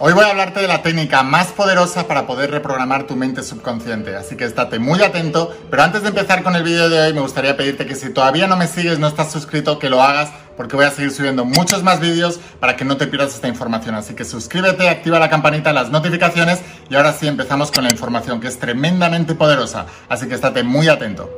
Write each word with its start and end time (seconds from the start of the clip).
Hoy 0.00 0.12
voy 0.12 0.24
a 0.24 0.30
hablarte 0.30 0.60
de 0.60 0.66
la 0.66 0.82
técnica 0.82 1.22
más 1.22 1.52
poderosa 1.52 2.08
para 2.08 2.26
poder 2.26 2.50
reprogramar 2.50 3.04
tu 3.04 3.14
mente 3.14 3.44
subconsciente, 3.44 4.16
así 4.16 4.36
que 4.36 4.44
estate 4.44 4.80
muy 4.80 5.00
atento, 5.00 5.56
pero 5.70 5.84
antes 5.84 6.02
de 6.02 6.08
empezar 6.08 6.42
con 6.42 6.56
el 6.56 6.64
vídeo 6.64 6.88
de 6.88 7.00
hoy 7.00 7.12
me 7.12 7.20
gustaría 7.20 7.56
pedirte 7.56 7.86
que 7.86 7.94
si 7.94 8.12
todavía 8.12 8.48
no 8.48 8.56
me 8.56 8.66
sigues, 8.66 8.98
no 8.98 9.06
estás 9.06 9.30
suscrito, 9.30 9.78
que 9.78 9.88
lo 9.88 10.02
hagas, 10.02 10.30
porque 10.56 10.74
voy 10.74 10.84
a 10.84 10.90
seguir 10.90 11.12
subiendo 11.12 11.44
muchos 11.44 11.84
más 11.84 12.00
vídeos 12.00 12.40
para 12.58 12.76
que 12.76 12.84
no 12.84 12.96
te 12.96 13.06
pierdas 13.06 13.34
esta 13.34 13.46
información, 13.46 13.94
así 13.94 14.14
que 14.14 14.24
suscríbete, 14.24 14.88
activa 14.88 15.20
la 15.20 15.30
campanita, 15.30 15.72
las 15.72 15.90
notificaciones 15.90 16.60
y 16.90 16.96
ahora 16.96 17.12
sí 17.12 17.28
empezamos 17.28 17.70
con 17.70 17.84
la 17.84 17.90
información 17.90 18.40
que 18.40 18.48
es 18.48 18.58
tremendamente 18.58 19.36
poderosa, 19.36 19.86
así 20.08 20.26
que 20.26 20.34
estate 20.34 20.64
muy 20.64 20.88
atento. 20.88 21.30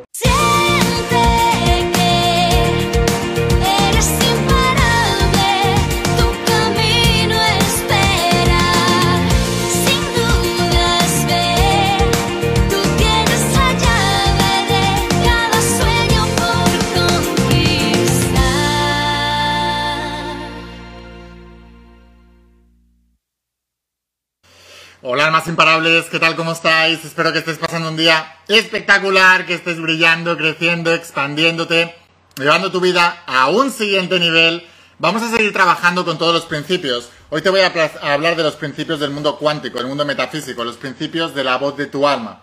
Hola 25.09 25.31
más 25.31 25.47
imparables, 25.47 26.07
¿qué 26.07 26.19
tal? 26.19 26.35
¿Cómo 26.35 26.51
estáis? 26.51 27.05
Espero 27.05 27.33
que 27.33 27.39
estés 27.39 27.59
pasando 27.59 27.91
un 27.91 27.97
día 27.97 28.39
espectacular, 28.49 29.47
que 29.47 29.55
estés 29.55 29.81
brillando, 29.81 30.37
creciendo, 30.37 30.93
expandiéndote, 30.93 31.95
llevando 32.37 32.73
tu 32.73 32.81
vida 32.81 33.23
a 33.25 33.49
un 33.49 33.71
siguiente 33.71 34.19
nivel. 34.19 34.67
Vamos 34.99 35.23
a 35.23 35.31
seguir 35.31 35.53
trabajando 35.53 36.05
con 36.05 36.19
todos 36.19 36.35
los 36.35 36.47
principios. 36.47 37.11
Hoy 37.31 37.41
te 37.41 37.51
voy 37.51 37.61
a, 37.61 37.73
hablar 38.03 38.35
de 38.35 38.43
los 38.43 38.57
principios 38.57 38.99
del 38.99 39.13
mundo 39.13 39.39
cuántico, 39.39 39.79
del 39.79 39.87
mundo 39.87 40.05
metafísico, 40.05 40.65
los 40.65 40.77
principios 40.77 41.37
de 41.37 41.45
la 41.45 41.57
voz 41.57 41.77
de 41.77 41.87
tu 41.87 42.09
alma. 42.09 42.43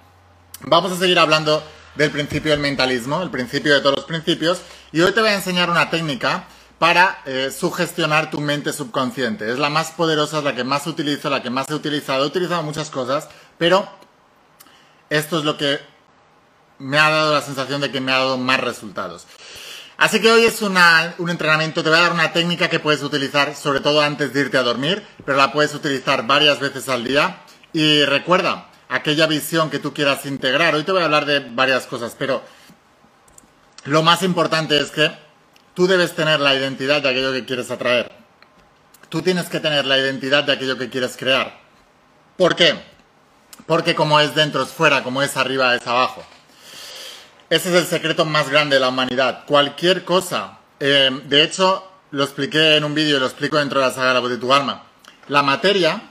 Vamos 0.61 0.93
a 0.93 0.97
seguir 0.97 1.19
hablando 1.19 1.61
del 1.95 2.11
principio 2.11 2.51
del 2.51 2.61
mentalismo, 2.61 3.21
el 3.21 3.29
principio 3.29 3.73
de 3.73 3.81
todos 3.81 3.97
los 3.97 4.05
principios, 4.05 4.61
y 4.93 5.01
hoy 5.01 5.11
te 5.11 5.19
voy 5.19 5.31
a 5.31 5.35
enseñar 5.35 5.69
una 5.69 5.89
técnica 5.89 6.45
para 6.79 7.21
eh, 7.25 7.51
sugestionar 7.51 8.29
tu 8.29 8.41
mente 8.41 8.73
subconsciente. 8.73 9.51
Es 9.51 9.59
la 9.59 9.69
más 9.69 9.91
poderosa, 9.91 10.39
es 10.39 10.43
la 10.43 10.55
que 10.55 10.63
más 10.63 10.85
utilizo, 10.87 11.29
la 11.29 11.41
que 11.41 11.49
más 11.49 11.69
he 11.69 11.75
utilizado. 11.75 12.23
He 12.23 12.27
utilizado 12.27 12.63
muchas 12.63 12.89
cosas, 12.89 13.29
pero 13.57 13.87
esto 15.09 15.39
es 15.39 15.45
lo 15.45 15.57
que 15.57 15.79
me 16.79 16.97
ha 16.97 17.09
dado 17.09 17.33
la 17.33 17.41
sensación 17.41 17.81
de 17.81 17.91
que 17.91 18.01
me 18.01 18.11
ha 18.11 18.17
dado 18.17 18.37
más 18.37 18.59
resultados. 18.59 19.25
Así 19.97 20.19
que 20.19 20.31
hoy 20.31 20.43
es 20.43 20.61
un 20.61 21.29
entrenamiento, 21.29 21.83
te 21.83 21.89
voy 21.89 21.99
a 21.99 22.01
dar 22.01 22.13
una 22.13 22.33
técnica 22.33 22.67
que 22.67 22.79
puedes 22.79 23.03
utilizar 23.03 23.55
sobre 23.55 23.79
todo 23.79 24.01
antes 24.01 24.33
de 24.33 24.41
irte 24.41 24.57
a 24.57 24.63
dormir, 24.63 25.05
pero 25.23 25.37
la 25.37 25.53
puedes 25.53 25.73
utilizar 25.75 26.25
varias 26.25 26.59
veces 26.59 26.89
al 26.89 27.03
día. 27.03 27.43
Y 27.73 28.03
recuerda, 28.03 28.69
aquella 28.89 29.27
visión 29.27 29.69
que 29.69 29.79
tú 29.79 29.93
quieras 29.93 30.25
integrar, 30.25 30.75
hoy 30.75 30.83
te 30.83 30.91
voy 30.91 31.01
a 31.01 31.05
hablar 31.05 31.25
de 31.25 31.39
varias 31.39 31.85
cosas, 31.85 32.15
pero 32.17 32.43
lo 33.85 34.01
más 34.01 34.23
importante 34.23 34.79
es 34.79 34.91
que 34.91 35.11
Tú 35.73 35.87
debes 35.87 36.13
tener 36.13 36.39
la 36.39 36.53
identidad 36.53 37.01
de 37.01 37.09
aquello 37.09 37.33
que 37.33 37.45
quieres 37.45 37.71
atraer. 37.71 38.11
Tú 39.09 39.21
tienes 39.21 39.49
que 39.49 39.59
tener 39.59 39.85
la 39.85 39.97
identidad 39.97 40.43
de 40.43 40.53
aquello 40.53 40.77
que 40.77 40.89
quieres 40.89 41.17
crear. 41.17 41.59
¿Por 42.37 42.55
qué? 42.55 42.75
Porque 43.65 43.95
como 43.95 44.19
es 44.19 44.35
dentro 44.35 44.63
es 44.63 44.69
fuera, 44.69 45.03
como 45.03 45.21
es 45.23 45.35
arriba 45.35 45.75
es 45.75 45.85
abajo. 45.87 46.23
Ese 47.49 47.69
es 47.69 47.75
el 47.75 47.87
secreto 47.87 48.25
más 48.25 48.49
grande 48.49 48.75
de 48.75 48.81
la 48.81 48.89
humanidad. 48.89 49.45
Cualquier 49.45 50.03
cosa. 50.03 50.59
Eh, 50.79 51.09
de 51.25 51.43
hecho, 51.43 51.87
lo 52.11 52.23
expliqué 52.23 52.77
en 52.77 52.83
un 52.83 52.93
vídeo 52.93 53.17
y 53.17 53.19
lo 53.19 53.25
explico 53.25 53.57
dentro 53.57 53.79
de 53.79 53.87
la 53.87 53.93
saga 53.93 54.13
La 54.13 54.19
voz 54.19 54.29
de 54.29 54.37
tu 54.37 54.53
alma. 54.53 54.83
La 55.27 55.41
materia 55.41 56.01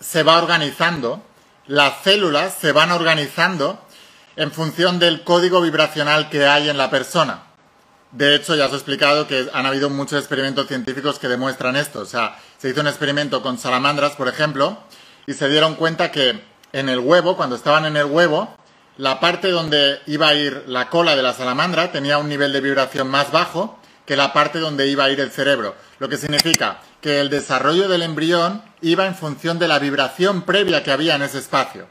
se 0.00 0.22
va 0.22 0.38
organizando, 0.38 1.24
las 1.66 2.02
células 2.02 2.54
se 2.60 2.70
van 2.70 2.92
organizando 2.92 3.84
en 4.36 4.52
función 4.52 5.00
del 5.00 5.24
código 5.24 5.60
vibracional 5.60 6.28
que 6.30 6.46
hay 6.46 6.68
en 6.68 6.78
la 6.78 6.90
persona. 6.90 7.47
De 8.12 8.34
hecho, 8.34 8.56
ya 8.56 8.66
os 8.66 8.72
he 8.72 8.76
explicado 8.76 9.26
que 9.26 9.48
han 9.52 9.66
habido 9.66 9.90
muchos 9.90 10.18
experimentos 10.18 10.66
científicos 10.66 11.18
que 11.18 11.28
demuestran 11.28 11.76
esto. 11.76 12.00
O 12.00 12.06
sea, 12.06 12.38
se 12.58 12.70
hizo 12.70 12.80
un 12.80 12.86
experimento 12.86 13.42
con 13.42 13.58
salamandras, 13.58 14.12
por 14.12 14.28
ejemplo, 14.28 14.78
y 15.26 15.34
se 15.34 15.48
dieron 15.48 15.74
cuenta 15.74 16.10
que 16.10 16.42
en 16.72 16.88
el 16.88 17.00
huevo, 17.00 17.36
cuando 17.36 17.56
estaban 17.56 17.84
en 17.84 17.96
el 17.96 18.06
huevo, 18.06 18.56
la 18.96 19.20
parte 19.20 19.50
donde 19.50 20.00
iba 20.06 20.28
a 20.28 20.34
ir 20.34 20.64
la 20.66 20.88
cola 20.90 21.14
de 21.16 21.22
la 21.22 21.32
salamandra 21.32 21.92
tenía 21.92 22.18
un 22.18 22.28
nivel 22.28 22.52
de 22.52 22.60
vibración 22.60 23.08
más 23.08 23.30
bajo 23.30 23.78
que 24.04 24.16
la 24.16 24.32
parte 24.32 24.58
donde 24.58 24.88
iba 24.88 25.04
a 25.04 25.10
ir 25.10 25.20
el 25.20 25.30
cerebro. 25.30 25.76
Lo 25.98 26.08
que 26.08 26.16
significa 26.16 26.80
que 27.00 27.20
el 27.20 27.28
desarrollo 27.28 27.88
del 27.88 28.02
embrión 28.02 28.62
iba 28.80 29.06
en 29.06 29.14
función 29.14 29.58
de 29.58 29.68
la 29.68 29.78
vibración 29.78 30.42
previa 30.42 30.82
que 30.82 30.90
había 30.90 31.14
en 31.14 31.22
ese 31.22 31.38
espacio. 31.38 31.86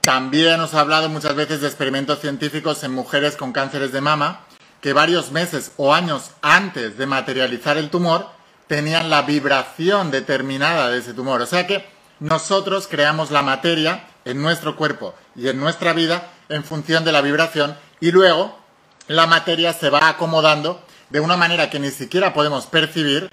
También 0.00 0.60
os 0.60 0.74
he 0.74 0.78
hablado 0.78 1.08
muchas 1.08 1.34
veces 1.34 1.60
de 1.60 1.68
experimentos 1.68 2.20
científicos 2.20 2.82
en 2.82 2.92
mujeres 2.92 3.36
con 3.36 3.52
cánceres 3.52 3.92
de 3.92 4.00
mama, 4.00 4.40
que 4.80 4.92
varios 4.92 5.32
meses 5.32 5.72
o 5.76 5.92
años 5.92 6.30
antes 6.42 6.96
de 6.96 7.06
materializar 7.06 7.76
el 7.76 7.90
tumor 7.90 8.26
tenían 8.66 9.10
la 9.10 9.22
vibración 9.22 10.10
determinada 10.10 10.90
de 10.90 10.98
ese 10.98 11.14
tumor. 11.14 11.40
O 11.40 11.46
sea 11.46 11.66
que 11.66 11.84
nosotros 12.20 12.86
creamos 12.88 13.30
la 13.30 13.42
materia 13.42 14.06
en 14.24 14.40
nuestro 14.42 14.76
cuerpo 14.76 15.14
y 15.34 15.48
en 15.48 15.58
nuestra 15.58 15.92
vida 15.92 16.30
en 16.48 16.64
función 16.64 17.04
de 17.04 17.12
la 17.12 17.22
vibración 17.22 17.76
y 18.00 18.12
luego 18.12 18.58
la 19.06 19.26
materia 19.26 19.72
se 19.72 19.90
va 19.90 20.08
acomodando 20.08 20.82
de 21.10 21.20
una 21.20 21.36
manera 21.36 21.70
que 21.70 21.78
ni 21.78 21.90
siquiera 21.90 22.34
podemos 22.34 22.66
percibir. 22.66 23.30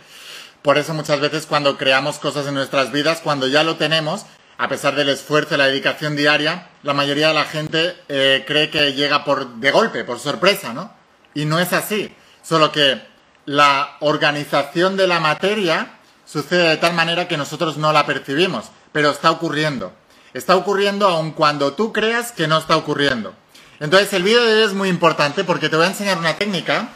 Por 0.62 0.78
eso 0.78 0.94
muchas 0.94 1.20
veces 1.20 1.46
cuando 1.46 1.78
creamos 1.78 2.18
cosas 2.18 2.48
en 2.48 2.56
nuestras 2.56 2.92
vidas, 2.92 3.22
cuando 3.22 3.48
ya 3.48 3.64
lo 3.64 3.76
tenemos, 3.76 4.26
a 4.58 4.70
pesar 4.70 4.96
del 4.96 5.10
esfuerzo 5.10 5.56
y 5.56 5.58
la 5.58 5.68
dedicación 5.68 6.16
diaria, 6.16 6.70
la 6.82 6.94
mayoría 6.94 7.28
de 7.28 7.34
la 7.34 7.46
gente 7.46 7.96
eh, 8.08 8.46
cree 8.48 8.70
que 8.70 8.94
llega 8.94 9.26
por 9.26 9.56
de 9.56 9.72
golpe, 9.72 10.04
por 10.06 10.20
sorpresa, 10.20 10.74
¿no? 10.74 10.92
Y 11.36 11.46
no 11.46 11.60
es 11.60 11.72
así. 11.74 12.12
Solo 12.42 12.72
que 12.72 13.00
la 13.46 13.98
organización 14.00 14.98
de 14.98 15.06
la 15.06 15.20
materia 15.20 16.00
sucede 16.26 16.70
de 16.70 16.78
tal 16.78 16.94
manera 16.94 17.28
que 17.28 17.38
nosotros 17.38 17.78
no 17.78 17.94
la 17.94 18.08
percibimos, 18.08 18.66
pero 18.92 19.12
está 19.12 19.30
ocurriendo. 19.30 19.94
Está 20.34 20.56
ocurriendo 20.56 21.08
aun 21.08 21.32
cuando 21.32 21.74
tú 21.74 21.94
creas 21.94 22.32
que 22.32 22.48
no 22.48 22.58
está 22.58 22.76
ocurriendo. 22.76 23.36
Entonces 23.80 24.12
el 24.14 24.24
vídeo 24.24 24.44
de 24.44 24.56
hoy 24.56 24.64
es 24.64 24.74
muy 24.74 24.90
importante 24.90 25.44
porque 25.44 25.70
te 25.70 25.76
voy 25.76 25.86
a 25.86 25.90
enseñar 25.90 26.18
una 26.18 26.38
técnica 26.38 26.90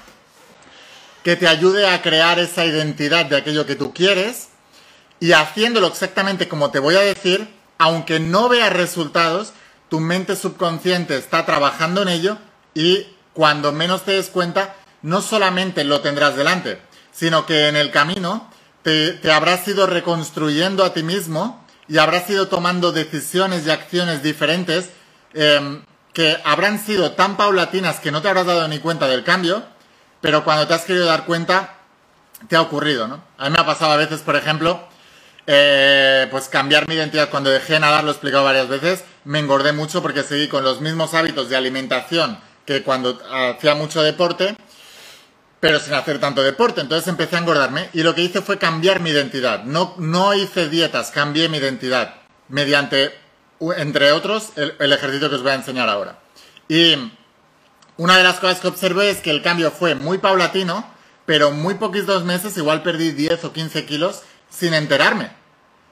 que 1.24 1.36
te 1.36 1.48
ayude 1.48 1.88
a 1.88 2.02
crear 2.02 2.40
esa 2.40 2.66
identidad 2.66 3.26
de 3.26 3.38
aquello 3.38 3.66
que 3.66 3.76
tú 3.76 3.94
quieres 3.94 4.50
y 5.20 5.34
haciéndolo 5.34 5.88
exactamente 5.88 6.48
como 6.48 6.72
te 6.72 6.80
voy 6.80 6.96
a 6.96 7.02
decir, 7.02 7.54
aunque 7.78 8.20
no 8.20 8.48
veas 8.48 8.72
resultados, 8.72 9.52
tu 9.90 10.00
mente 10.00 10.36
subconsciente 10.36 11.18
está 11.18 11.46
trabajando 11.46 12.02
en 12.02 12.08
ello 12.08 12.38
y 12.74 13.08
cuando 13.34 13.72
menos 13.72 14.04
te 14.04 14.14
des 14.14 14.30
cuenta, 14.30 14.76
no 15.02 15.22
solamente 15.22 15.84
lo 15.84 16.02
tendrás 16.02 16.36
delante, 16.36 16.80
sino 17.12 17.46
que 17.46 17.68
en 17.68 17.76
el 17.76 17.92
camino 17.92 18.50
te, 18.84 19.20
habrás 19.32 19.68
ido 19.68 19.88
reconstruyendo 19.88 20.84
a 20.84 20.94
ti 20.94 21.04
mismo 21.04 21.66
y 21.88 21.98
habrás 21.98 22.30
ido 22.30 22.48
tomando 22.48 22.92
decisiones 22.92 23.66
y 23.66 23.72
acciones 23.72 24.24
diferentes 24.24 24.90
em, 25.34 25.84
que 26.14 26.38
habrán 26.44 26.80
sido 26.80 27.12
tan 27.12 27.38
paulatinas 27.38 28.00
que 28.00 28.12
no 28.12 28.22
te 28.22 28.30
habrás 28.30 28.46
dado 28.46 28.68
ni 28.68 28.80
cuenta 28.80 29.08
del 29.08 29.24
cambio, 29.24 29.64
pero 30.22 30.44
cuando 30.44 30.68
te 30.68 30.74
has 30.74 30.84
querido 30.84 31.06
dar 31.06 31.26
cuenta, 31.26 31.76
te 32.48 32.56
ha 32.56 32.62
ocurrido, 32.62 33.08
¿no? 33.08 33.24
A 33.38 33.46
mí 33.46 33.52
me 33.52 33.60
ha 33.60 33.66
pasado 33.66 33.92
a 33.92 33.98
veces, 33.98 34.22
por 34.22 34.36
ejemplo, 34.36 34.88
eh, 35.48 36.28
pues 36.32 36.48
cambiar 36.48 36.88
mi 36.88 36.96
identidad. 36.96 37.30
Cuando 37.30 37.50
dejé 37.50 37.74
de 37.74 37.80
nadar, 37.80 38.04
lo 38.04 38.10
he 38.10 38.14
explicado 38.14 38.44
varias 38.44 38.68
veces, 38.68 39.04
me 39.24 39.40
engordé 39.40 39.74
mucho 39.74 40.02
porque 40.02 40.24
seguí 40.24 40.48
con 40.48 40.64
los 40.64 40.82
mismos 40.82 41.14
hábitos 41.14 41.50
de 41.50 41.58
alimentación 41.58 42.40
que 42.70 42.84
cuando 42.84 43.20
hacía 43.32 43.74
mucho 43.74 44.04
deporte, 44.04 44.56
pero 45.60 45.80
sin 45.80 45.96
hacer 45.96 46.20
tanto 46.20 46.44
deporte. 46.44 46.82
Entonces 46.82 47.08
empecé 47.08 47.36
a 47.36 47.40
engordarme 47.40 47.90
y 47.94 48.04
lo 48.04 48.14
que 48.14 48.22
hice 48.22 48.42
fue 48.42 48.60
cambiar 48.60 49.00
mi 49.00 49.10
identidad. 49.10 49.64
No, 49.64 49.96
no 49.98 50.36
hice 50.36 50.70
dietas, 50.70 51.10
cambié 51.10 51.50
mi 51.50 51.58
identidad 51.58 52.14
mediante, 52.48 53.12
entre 53.78 54.12
otros, 54.12 54.52
el, 54.56 54.94
ejercicio 54.94 55.30
que 55.30 55.36
os 55.36 55.42
voy 55.42 55.52
a 55.52 55.56
enseñar 55.56 55.90
ahora. 55.90 56.20
Y 56.68 57.12
una 57.98 58.18
de 58.18 58.24
las 58.24 58.40
cosas 58.40 58.60
que 58.60 58.68
observé 58.68 59.10
es 59.10 59.18
que 59.18 59.32
el 59.32 59.42
cambio 59.42 59.72
fue 59.72 59.96
muy 59.96 60.20
paulatino, 60.20 60.86
pero 61.26 61.50
muy 61.50 61.74
poquitos 61.74 62.24
meses 62.24 62.56
igual 62.58 62.84
perdí 62.84 63.12
10 63.12 63.46
o 63.46 63.52
15 63.52 63.86
kilos 63.86 64.22
sin 64.52 64.76
enterarme. 64.76 65.32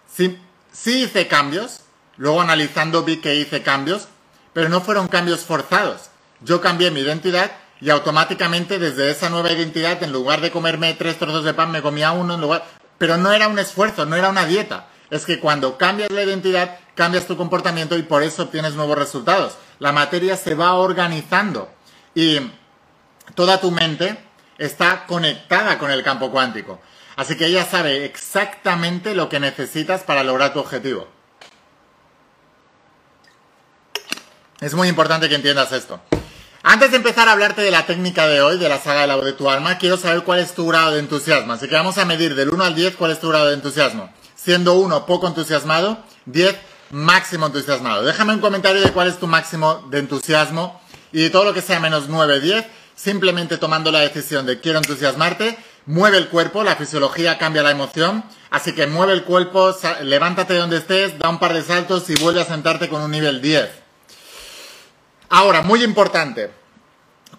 Sí, 0.08 0.40
sí 0.72 1.06
hice 1.06 1.28
cambios, 1.28 1.82
luego 2.18 2.40
analizando 2.40 3.04
vi 3.04 3.18
que 3.18 3.36
hice 3.36 3.64
cambios, 3.64 4.08
pero 4.54 4.70
no 4.70 4.82
fueron 4.82 5.08
cambios 5.08 5.40
forzados. 5.40 6.12
Yo 6.42 6.62
cambié 6.62 6.92
mi 6.92 7.02
identidad 7.02 7.52
y 7.80 7.90
automáticamente 7.90 8.80
desde 8.80 9.12
esa 9.12 9.30
nueva 9.30 9.52
identidad, 9.52 10.02
en 10.04 10.12
lugar 10.12 10.42
de 10.42 10.52
comerme 10.52 10.94
tres 10.94 11.18
trozos 11.18 11.44
de 11.44 11.54
pan, 11.54 11.72
me 11.72 11.82
comía 11.82 12.12
uno 12.12 12.36
en 12.36 12.42
lugar... 12.42 12.64
Pero 12.98 13.18
no 13.18 13.32
era 13.32 13.48
un 13.48 13.60
esfuerzo, 13.60 14.06
no 14.06 14.16
era 14.16 14.30
una 14.30 14.46
dieta. 14.46 14.88
Es 15.12 15.26
que 15.26 15.40
cuando 15.40 15.78
cambias 15.78 16.12
la 16.12 16.24
identidad, 16.24 16.80
cambias 16.96 17.28
tu 17.28 17.38
comportamiento 17.38 17.96
y 17.96 18.02
por 18.02 18.24
eso 18.24 18.44
obtienes 18.44 18.74
nuevos 18.74 18.98
resultados. 18.98 19.56
La 19.80 19.92
materia 19.92 20.36
se 20.36 20.56
va 20.56 20.74
organizando 20.74 21.70
y 22.16 22.40
toda 23.36 23.62
tu 23.62 23.70
mente 23.70 24.18
está 24.58 25.06
conectada 25.06 25.78
con 25.78 25.92
el 25.92 26.04
campo 26.04 26.32
cuántico. 26.32 26.82
Así 27.16 27.38
que 27.38 27.46
ella 27.46 27.66
sabe 27.66 28.06
exactamente 28.06 29.14
lo 29.14 29.30
que 29.30 29.40
necesitas 29.40 30.04
para 30.04 30.24
lograr 30.24 30.54
tu 30.54 30.60
objetivo. 30.60 31.08
Es 34.60 34.74
muy 34.74 34.88
importante 34.88 35.30
que 35.30 35.36
entiendas 35.36 35.72
esto. 35.72 36.02
Antes 36.70 36.92
de 36.92 36.98
empezar 36.98 37.30
a 37.30 37.32
hablarte 37.32 37.62
de 37.62 37.72
la 37.72 37.86
técnica 37.86 38.28
de 38.28 38.42
hoy, 38.42 38.58
de 38.58 38.68
la 38.68 38.78
saga 38.78 39.00
de 39.00 39.08
la 39.08 39.16
voz 39.16 39.24
de 39.24 39.32
tu 39.32 39.50
alma, 39.50 39.78
quiero 39.78 39.96
saber 39.96 40.24
cuál 40.24 40.40
es 40.40 40.54
tu 40.54 40.68
grado 40.68 40.92
de 40.92 41.00
entusiasmo. 41.00 41.54
Así 41.54 41.70
que 41.70 41.76
vamos 41.76 41.98
a 41.98 42.04
medir 42.04 42.36
del 42.36 42.50
1 42.50 42.62
al 42.62 42.76
10 42.76 42.98
cuál 42.98 43.12
es 43.12 43.22
tu 43.22 43.30
grado 43.30 43.48
de 43.48 43.54
entusiasmo. 43.54 44.12
Siendo 44.36 44.74
1 44.74 45.06
poco 45.06 45.30
entusiasmado, 45.30 46.04
10 46.26 46.58
máximo 46.90 47.46
entusiasmado. 47.46 48.04
Déjame 48.04 48.34
un 48.34 48.42
comentario 48.42 48.82
de 48.82 48.92
cuál 48.92 49.08
es 49.08 49.18
tu 49.18 49.28
máximo 49.28 49.88
de 49.90 50.00
entusiasmo 50.00 50.82
y 51.14 51.30
todo 51.30 51.46
lo 51.46 51.54
que 51.54 51.62
sea 51.62 51.80
menos 51.80 52.10
9, 52.10 52.42
10, 52.42 52.66
simplemente 52.98 53.58
tomando 53.58 53.90
la 53.90 54.02
decisión 54.02 54.46
de 54.46 54.60
quiero 54.60 54.80
entusiasmarte, 54.80 55.58
mueve 55.86 56.18
el 56.18 56.28
cuerpo, 56.28 56.66
la 56.66 56.76
fisiología 56.76 57.38
cambia 57.38 57.64
la 57.64 57.72
emoción, 57.72 58.26
así 58.50 58.74
que 58.74 58.88
mueve 58.88 59.14
el 59.14 59.24
cuerpo, 59.24 59.74
levántate 60.02 60.56
de 60.56 60.60
donde 60.60 60.78
estés, 60.80 61.18
da 61.18 61.30
un 61.30 61.40
par 61.40 61.54
de 61.54 61.64
saltos 61.64 62.10
y 62.10 62.16
vuelve 62.16 62.42
a 62.42 62.46
sentarte 62.46 62.90
con 62.90 63.02
un 63.02 63.12
nivel 63.12 63.42
10. 63.42 63.70
Ahora, 65.30 65.62
muy 65.62 65.84
importante. 65.84 66.57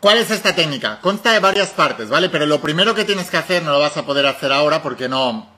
¿Cuál 0.01 0.19
es 0.19 0.31
esta 0.31 0.55
técnica? 0.55 1.01
Consta 1.01 1.33
de 1.33 1.41
varias 1.41 1.71
partes, 1.71 2.09
¿vale? 2.09 2.29
Pero 2.29 2.47
lo 2.47 2.61
primero 2.61 2.95
que 2.95 3.05
tienes 3.05 3.31
que 3.31 3.37
hacer, 3.37 3.65
no 3.65 3.73
lo 3.73 3.81
vas 3.81 3.97
a 3.97 4.07
poder 4.07 4.27
hacer 4.27 4.53
ahora 4.53 4.81
porque 4.81 5.09
no, 5.09 5.51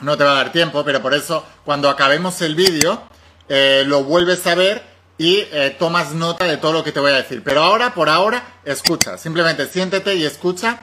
no 0.00 0.16
te 0.16 0.22
va 0.22 0.32
a 0.32 0.36
dar 0.36 0.52
tiempo, 0.52 0.84
pero 0.84 1.02
por 1.02 1.14
eso 1.14 1.44
cuando 1.64 1.88
acabemos 1.88 2.40
el 2.42 2.54
vídeo 2.54 3.02
eh, 3.48 3.82
lo 3.84 4.04
vuelves 4.04 4.46
a 4.46 4.54
ver 4.54 4.84
y 5.18 5.38
eh, 5.50 5.74
tomas 5.78 6.12
nota 6.12 6.44
de 6.44 6.58
todo 6.58 6.72
lo 6.72 6.84
que 6.84 6.92
te 6.92 7.00
voy 7.00 7.10
a 7.10 7.16
decir. 7.16 7.42
Pero 7.44 7.62
ahora, 7.64 7.92
por 7.92 8.08
ahora, 8.08 8.60
escucha. 8.64 9.18
Simplemente 9.18 9.66
siéntete 9.66 10.14
y 10.14 10.24
escucha. 10.24 10.80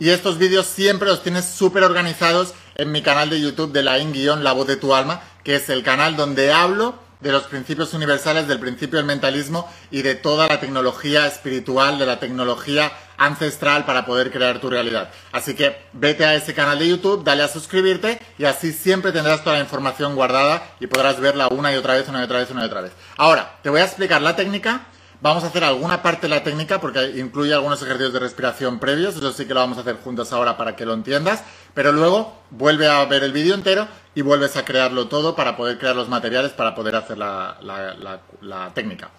Y 0.00 0.10
estos 0.10 0.38
vídeos 0.38 0.66
siempre 0.66 1.08
los 1.08 1.22
tienes 1.22 1.44
súper 1.44 1.84
organizados 1.84 2.54
en 2.74 2.90
mi 2.90 3.02
canal 3.02 3.30
de 3.30 3.40
YouTube 3.40 3.72
de 3.72 3.84
la 3.84 3.98
in 3.98 4.12
La 4.42 4.52
Voz 4.52 4.66
de 4.66 4.76
tu 4.76 4.92
Alma, 4.92 5.22
que 5.44 5.56
es 5.56 5.68
el 5.68 5.84
canal 5.84 6.16
donde 6.16 6.52
hablo 6.52 6.98
de 7.20 7.32
los 7.32 7.44
principios 7.44 7.92
universales, 7.94 8.48
del 8.48 8.60
principio 8.60 8.96
del 8.96 9.06
mentalismo 9.06 9.70
y 9.90 10.02
de 10.02 10.14
toda 10.14 10.46
la 10.46 10.60
tecnología 10.60 11.26
espiritual, 11.26 11.98
de 11.98 12.06
la 12.06 12.18
tecnología 12.18 12.92
ancestral 13.18 13.84
para 13.84 14.06
poder 14.06 14.32
crear 14.32 14.60
tu 14.60 14.70
realidad. 14.70 15.10
Así 15.30 15.54
que 15.54 15.76
vete 15.92 16.24
a 16.24 16.34
ese 16.34 16.54
canal 16.54 16.78
de 16.78 16.88
YouTube, 16.88 17.22
dale 17.22 17.42
a 17.42 17.48
suscribirte 17.48 18.18
y 18.38 18.44
así 18.44 18.72
siempre 18.72 19.12
tendrás 19.12 19.44
toda 19.44 19.56
la 19.56 19.62
información 19.62 20.14
guardada 20.14 20.62
y 20.80 20.86
podrás 20.86 21.20
verla 21.20 21.48
una 21.48 21.72
y 21.72 21.76
otra 21.76 21.94
vez, 21.94 22.08
una 22.08 22.20
y 22.20 22.24
otra 22.24 22.38
vez, 22.38 22.50
una 22.50 22.62
y 22.62 22.66
otra 22.66 22.80
vez. 22.80 22.92
Ahora, 23.16 23.58
te 23.62 23.68
voy 23.68 23.80
a 23.80 23.84
explicar 23.84 24.22
la 24.22 24.36
técnica 24.36 24.86
Vamos 25.22 25.44
a 25.44 25.48
hacer 25.48 25.64
alguna 25.64 26.02
parte 26.02 26.22
de 26.22 26.28
la 26.30 26.42
técnica 26.42 26.80
porque 26.80 27.18
incluye 27.18 27.52
algunos 27.52 27.82
ejercicios 27.82 28.14
de 28.14 28.20
respiración 28.20 28.78
previos, 28.78 29.16
eso 29.16 29.32
sí 29.32 29.44
que 29.44 29.52
lo 29.52 29.60
vamos 29.60 29.76
a 29.76 29.82
hacer 29.82 29.96
juntos 29.96 30.32
ahora 30.32 30.56
para 30.56 30.76
que 30.76 30.86
lo 30.86 30.94
entiendas, 30.94 31.42
pero 31.74 31.92
luego 31.92 32.38
vuelve 32.48 32.88
a 32.88 33.04
ver 33.04 33.22
el 33.22 33.32
vídeo 33.32 33.54
entero 33.54 33.86
y 34.14 34.22
vuelves 34.22 34.56
a 34.56 34.64
crearlo 34.64 35.08
todo 35.08 35.36
para 35.36 35.58
poder 35.58 35.78
crear 35.78 35.94
los 35.94 36.08
materiales 36.08 36.52
para 36.52 36.74
poder 36.74 36.96
hacer 36.96 37.18
la, 37.18 38.72
técnica. 38.74 39.10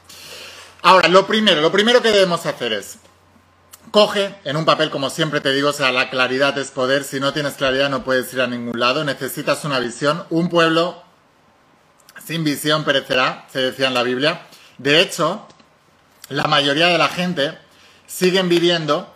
Ahora, 0.82 1.08
lo 1.08 1.28
primero, 1.28 1.62
lo 1.62 1.72
primero 1.72 2.02
que 2.02 2.12
debemos 2.12 2.48
hacer 2.48 2.74
es, 2.74 2.98
coge 3.92 4.34
en 4.44 4.58
un 4.58 4.66
papel, 4.66 4.90
como 4.90 5.12
siempre 5.12 5.40
te 5.40 5.54
digo, 5.54 5.70
o 5.70 5.74
sea, 5.74 5.92
la 5.92 6.10
claridad 6.10 6.58
es 6.58 6.72
poder, 6.72 7.04
si 7.04 7.20
no 7.20 7.32
tienes 7.32 7.54
claridad 7.54 7.92
no 7.92 8.04
puedes 8.04 8.34
ir 8.34 8.42
a 8.42 8.48
ningún 8.48 8.80
lado, 8.80 9.04
necesitas 9.04 9.66
una 9.66 9.78
visión, 9.78 10.24
un 10.32 10.50
pueblo 10.50 11.04
sin 12.26 12.44
visión 12.44 12.84
perecerá, 12.84 13.46
se 13.54 13.60
decía 13.60 13.88
en 13.88 13.94
la 13.94 14.02
Biblia. 14.02 14.48
De 14.80 15.02
hecho, 15.02 15.48
la 16.32 16.46
mayoría 16.46 16.88
de 16.88 16.98
la 16.98 17.10
gente 17.10 17.58
siguen 18.08 18.50
viviendo 18.50 19.14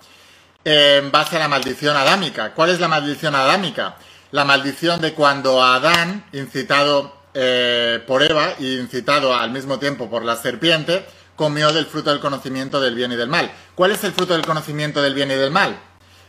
en 0.64 1.12
base 1.12 1.38
a 1.38 1.40
la 1.40 1.48
maldición 1.48 1.96
adámica. 1.96 2.54
¿Cuál 2.54 2.72
es 2.72 2.80
la 2.80 2.88
maldición 2.88 3.36
adámica? 3.36 3.96
La 4.32 4.46
maldición 4.46 5.00
de 5.00 5.14
cuando 5.14 5.64
Adán, 5.64 6.26
incitado 6.34 7.16
eh, 7.34 8.04
por 8.06 8.22
Eva 8.24 8.54
y 8.60 8.78
incitado 8.78 9.34
al 9.34 9.52
mismo 9.52 9.80
tiempo 9.80 10.10
por 10.10 10.26
la 10.26 10.36
serpiente, 10.36 11.06
comió 11.36 11.72
del 11.72 11.86
fruto 11.86 12.10
del 12.10 12.20
conocimiento 12.20 12.82
del 12.82 12.96
bien 12.96 13.12
y 13.12 13.16
del 13.16 13.30
mal. 13.30 13.52
¿Cuál 13.76 13.92
es 13.92 14.04
el 14.04 14.14
fruto 14.14 14.34
del 14.34 14.46
conocimiento 14.46 15.02
del 15.02 15.14
bien 15.14 15.32
y 15.32 15.36
del 15.36 15.52
mal? 15.52 15.80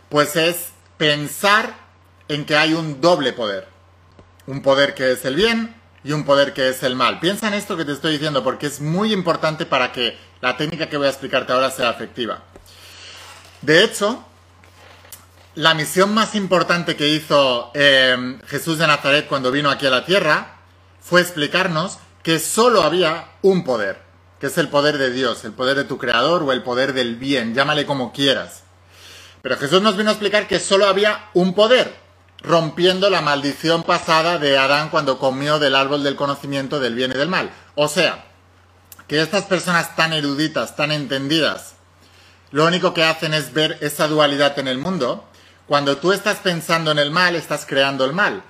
Pues 0.09 0.37
es 0.37 0.69
pensar 0.99 1.75
en 2.29 2.45
que 2.45 2.57
hay 2.57 2.75
un 2.75 3.01
doble 3.01 3.33
poder. 3.33 3.67
Un 4.47 4.63
poder 4.63 4.95
que 4.95 5.13
es 5.13 5.25
el 5.25 5.35
bien 5.35 5.75
y 6.05 6.13
un 6.13 6.25
poder 6.25 6.53
que 6.53 6.69
es 6.69 6.83
el 6.85 6.95
mal. 6.95 7.19
Piensa 7.19 7.49
en 7.49 7.55
esto 7.55 7.77
que 7.77 7.85
te 7.85 7.93
estoy 7.93 8.13
diciendo 8.13 8.45
porque 8.45 8.67
es 8.67 8.81
muy 8.81 9.13
importante 9.13 9.67
para 9.67 9.91
que 9.91 10.17
la 10.41 10.57
técnica 10.57 10.89
que 10.89 10.97
voy 10.97 11.07
a 11.07 11.11
explicarte 11.11 11.53
ahora 11.53 11.71
sea 11.71 11.91
efectiva. 11.91 12.43
De 13.63 13.83
hecho, 13.83 14.25
la 15.55 15.75
misión 15.75 16.13
más 16.13 16.35
importante 16.35 16.97
que 16.97 17.09
hizo 17.09 17.71
eh, 17.75 18.39
Jesús 18.47 18.79
de 18.79 18.87
Nazaret 18.87 19.27
cuando 19.27 19.51
vino 19.51 19.71
aquí 19.71 19.87
a 19.87 19.91
la 19.91 20.05
tierra 20.05 20.59
fue 21.01 21.21
explicarnos 21.21 21.99
que 22.23 22.39
solo 22.39 22.83
había 22.83 23.29
un 23.43 23.65
poder, 23.65 24.03
que 24.41 24.49
es 24.49 24.59
el 24.59 24.69
poder 24.69 24.99
de 24.99 25.11
Dios, 25.11 25.45
el 25.45 25.53
poder 25.53 25.77
de 25.77 25.85
tu 25.85 25.97
creador 25.97 26.43
o 26.43 26.53
el 26.53 26.63
poder 26.63 26.93
del 26.93 27.17
bien, 27.17 27.55
llámale 27.55 27.87
como 27.87 28.13
quieras. 28.13 28.65
Pero 29.41 29.57
Jesús 29.57 29.81
nos 29.81 29.97
vino 29.97 30.11
a 30.11 30.13
explicar 30.13 30.49
que 30.49 30.59
solo 30.59 30.87
había 30.87 31.31
un 31.33 31.55
poder, 31.55 31.95
rompiendo 32.43 33.09
la 33.09 33.23
maldición 33.23 33.85
pasada 33.85 34.39
de 34.39 34.59
Adán 34.59 34.91
cuando 34.91 35.19
comió 35.19 35.59
del 35.59 35.75
árbol 35.75 36.03
del 36.03 36.17
conocimiento 36.17 36.81
del 36.81 36.95
bien 36.95 37.13
y 37.13 37.17
del 37.17 37.29
mal. 37.29 37.51
O 37.77 37.89
sea, 37.89 38.26
que 39.09 39.21
estas 39.21 39.45
personas 39.45 39.95
tan 39.97 40.13
eruditas, 40.13 40.77
tan 40.77 40.93
entendidas, 40.93 41.77
lo 42.51 42.65
único 42.65 42.95
que 42.95 43.05
hacen 43.05 43.35
es 43.35 43.53
ver 43.53 43.79
esa 43.81 44.09
dualidad 44.09 44.59
en 44.59 44.69
el 44.69 44.79
mundo. 44.79 45.25
Cuando 45.67 45.99
tú 45.99 46.13
estás 46.13 46.39
pensando 46.39 46.91
en 46.91 46.99
el 46.99 47.11
mal, 47.11 47.35
estás 47.35 47.67
creando 47.67 48.05
el 48.05 48.13
mal. 48.13 48.43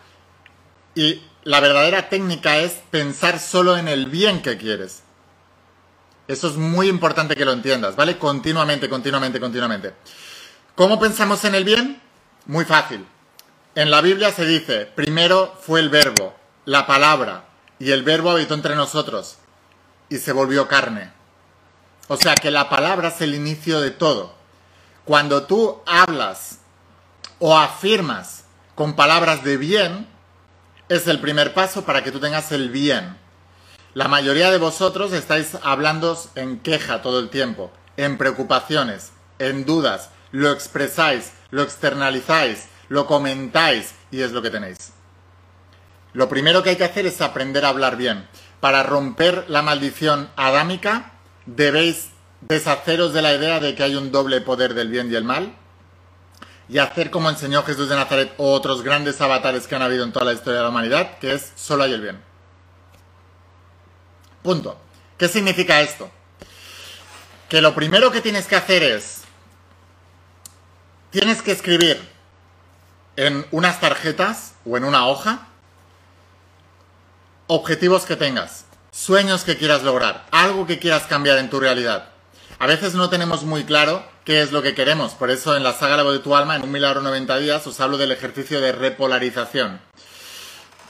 Y 0.95 1.23
la 1.45 1.61
verdadera 1.61 2.09
técnica 2.09 2.59
es 2.59 2.73
pensar 2.91 3.39
solo 3.39 3.77
en 3.77 3.89
el 3.89 4.07
bien 4.07 4.43
que 4.43 4.59
quieres. 4.59 5.03
Eso 6.29 6.49
es 6.49 6.57
muy 6.57 6.89
importante 6.89 7.37
que 7.37 7.45
lo 7.45 7.53
entiendas, 7.53 7.97
¿vale? 7.97 8.19
Continuamente, 8.19 8.89
continuamente, 8.89 9.41
continuamente. 9.41 9.95
¿Cómo 10.75 10.99
pensamos 10.99 11.45
en 11.45 11.55
el 11.55 11.65
bien? 11.65 12.01
Muy 12.47 12.65
fácil. 12.65 13.07
En 13.75 13.91
la 13.91 14.01
Biblia 14.01 14.33
se 14.33 14.45
dice, 14.45 14.87
primero 14.87 15.57
fue 15.61 15.81
el 15.81 15.89
verbo, 15.89 16.35
la 16.65 16.87
palabra, 16.87 17.45
y 17.79 17.93
el 17.93 18.03
verbo 18.03 18.31
habitó 18.31 18.55
entre 18.55 18.75
nosotros 18.75 19.39
y 20.09 20.19
se 20.19 20.33
volvió 20.33 20.69
carne. 20.69 21.13
O 22.09 22.17
sea 22.17 22.35
que 22.35 22.51
la 22.51 22.69
palabra 22.69 23.09
es 23.09 23.21
el 23.21 23.35
inicio 23.35 23.81
de 23.81 23.91
todo. 23.91 24.35
Cuando 25.05 25.45
tú 25.45 25.83
hablas 25.87 26.59
o 27.39 27.57
afirmas 27.57 28.45
con 28.75 28.95
palabras 28.95 29.43
de 29.45 29.57
bien, 29.57 30.07
es 30.89 31.07
el 31.09 31.21
primer 31.21 31.55
paso 31.55 31.85
para 31.85 32.03
que 32.05 32.13
tú 32.13 32.21
tengas 32.21 32.53
el 32.53 32.71
bien. 32.71 33.17
La 33.95 34.09
mayoría 34.09 34.51
de 34.51 34.59
vosotros 34.59 35.13
estáis 35.13 35.57
hablando 35.63 36.21
en 36.35 36.61
queja 36.61 37.03
todo 37.03 37.19
el 37.19 37.31
tiempo, 37.31 37.73
en 37.97 38.19
preocupaciones, 38.19 39.13
en 39.39 39.65
dudas, 39.65 40.11
lo 40.31 40.51
expresáis, 40.53 41.33
lo 41.51 41.63
externalizáis, 41.63 42.67
lo 42.89 43.07
comentáis 43.07 43.95
y 44.11 44.21
es 44.21 44.33
lo 44.33 44.43
que 44.43 44.51
tenéis. 44.51 44.93
Lo 46.13 46.29
primero 46.29 46.63
que 46.63 46.71
hay 46.71 46.77
que 46.77 46.85
hacer 46.85 47.07
es 47.07 47.21
aprender 47.21 47.65
a 47.65 47.69
hablar 47.69 47.97
bien. 47.97 48.29
Para 48.61 48.83
romper 48.83 49.45
la 49.49 49.63
maldición 49.63 50.31
adámica, 50.37 51.13
debéis 51.47 52.11
deshaceros 52.41 53.13
de 53.13 53.23
la 53.23 53.35
idea 53.35 53.61
de 53.61 53.75
que 53.75 53.83
hay 53.83 53.97
un 53.97 54.13
doble 54.13 54.41
poder 54.41 54.75
del 54.75 54.89
bien 54.89 55.11
y 55.11 55.15
el 55.15 55.25
mal 55.25 55.55
y 56.69 56.79
hacer 56.79 57.11
como 57.11 57.31
enseñó 57.31 57.63
Jesús 57.63 57.89
de 57.89 57.97
Nazaret 57.97 58.35
o 58.39 58.53
otros 58.53 58.83
grandes 58.83 59.21
avatares 59.21 59.67
que 59.67 59.77
han 59.77 59.83
habido 59.83 60.05
en 60.05 60.13
toda 60.13 60.25
la 60.25 60.33
historia 60.33 60.59
de 60.59 60.65
la 60.65 60.71
humanidad, 60.71 61.19
que 61.19 61.35
es 61.35 61.53
solo 61.55 61.85
hay 61.85 61.93
el 61.93 62.01
bien. 62.01 62.21
Punto. 64.43 64.79
¿Qué 65.17 65.29
significa 65.29 65.81
esto? 65.81 66.11
Que 67.49 67.61
lo 67.61 67.75
primero 67.75 68.11
que 68.11 68.21
tienes 68.21 68.47
que 68.47 68.57
hacer 68.57 68.83
es, 68.83 69.23
tienes 71.11 71.41
que 71.41 71.53
escribir 71.53 72.01
en 73.15 73.47
unas 73.51 73.81
tarjetas 73.81 74.55
o 74.67 74.77
en 74.77 74.85
una 74.85 75.07
hoja 75.07 75.47
objetivos 77.47 78.05
que 78.05 78.17
tengas, 78.17 78.65
sueños 78.91 79.45
que 79.45 79.57
quieras 79.57 79.83
lograr, 79.83 80.27
algo 80.31 80.67
que 80.67 80.79
quieras 80.79 81.05
cambiar 81.05 81.39
en 81.39 81.51
tu 81.51 81.61
realidad. 81.61 82.09
A 82.59 82.67
veces 82.67 82.95
no 82.95 83.11
tenemos 83.11 83.45
muy 83.45 83.65
claro 83.65 84.05
qué 84.25 84.43
es 84.43 84.53
lo 84.53 84.63
que 84.63 84.75
queremos, 84.75 85.13
por 85.13 85.31
eso 85.31 85.57
en 85.57 85.63
la 85.63 85.73
saga 85.73 85.97
La 85.97 86.11
de 86.11 86.19
tu 86.19 86.35
alma, 86.35 86.57
en 86.57 86.63
un 86.63 86.73
milagro 86.73 87.03
90 87.03 87.37
días, 87.39 87.67
os 87.67 87.81
hablo 87.81 87.99
del 87.99 88.13
ejercicio 88.13 88.61
de 88.61 88.73
repolarización. 88.73 89.81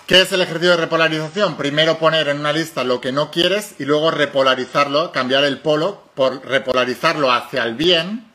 ¿Qué 0.06 0.20
es 0.20 0.32
el 0.32 0.40
ejercicio 0.40 0.70
de 0.70 0.76
repolarización? 0.76 1.56
Primero 1.56 1.98
poner 1.98 2.28
en 2.28 2.38
una 2.38 2.52
lista 2.52 2.84
lo 2.84 3.00
que 3.00 3.10
no 3.10 3.30
quieres 3.30 3.74
y 3.78 3.84
luego 3.84 4.12
repolarizarlo, 4.12 5.10
cambiar 5.10 5.44
el 5.44 5.58
polo 5.58 6.04
por 6.14 6.46
repolarizarlo 6.46 7.32
hacia 7.32 7.64
el 7.64 7.74
bien 7.74 8.26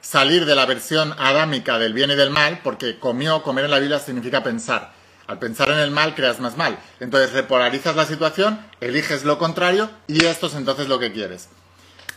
salir 0.00 0.46
de 0.46 0.54
la 0.54 0.66
versión 0.66 1.14
adámica 1.18 1.78
del 1.78 1.92
bien 1.92 2.10
y 2.10 2.14
del 2.14 2.30
mal, 2.30 2.60
porque 2.62 2.98
comió, 2.98 3.42
comer 3.42 3.66
en 3.66 3.70
la 3.70 3.78
Biblia 3.78 3.98
significa 3.98 4.42
pensar. 4.42 4.92
Al 5.28 5.38
pensar 5.38 5.70
en 5.70 5.78
el 5.78 5.92
mal, 5.92 6.16
creas 6.16 6.40
más 6.40 6.56
mal. 6.56 6.78
Entonces 6.98 7.32
repolarizas 7.32 7.94
la 7.94 8.06
situación, 8.06 8.60
eliges 8.80 9.24
lo 9.24 9.38
contrario 9.38 9.88
y 10.08 10.24
esto 10.24 10.48
es 10.48 10.54
entonces 10.54 10.88
lo 10.88 10.98
que 10.98 11.12
quieres. 11.12 11.48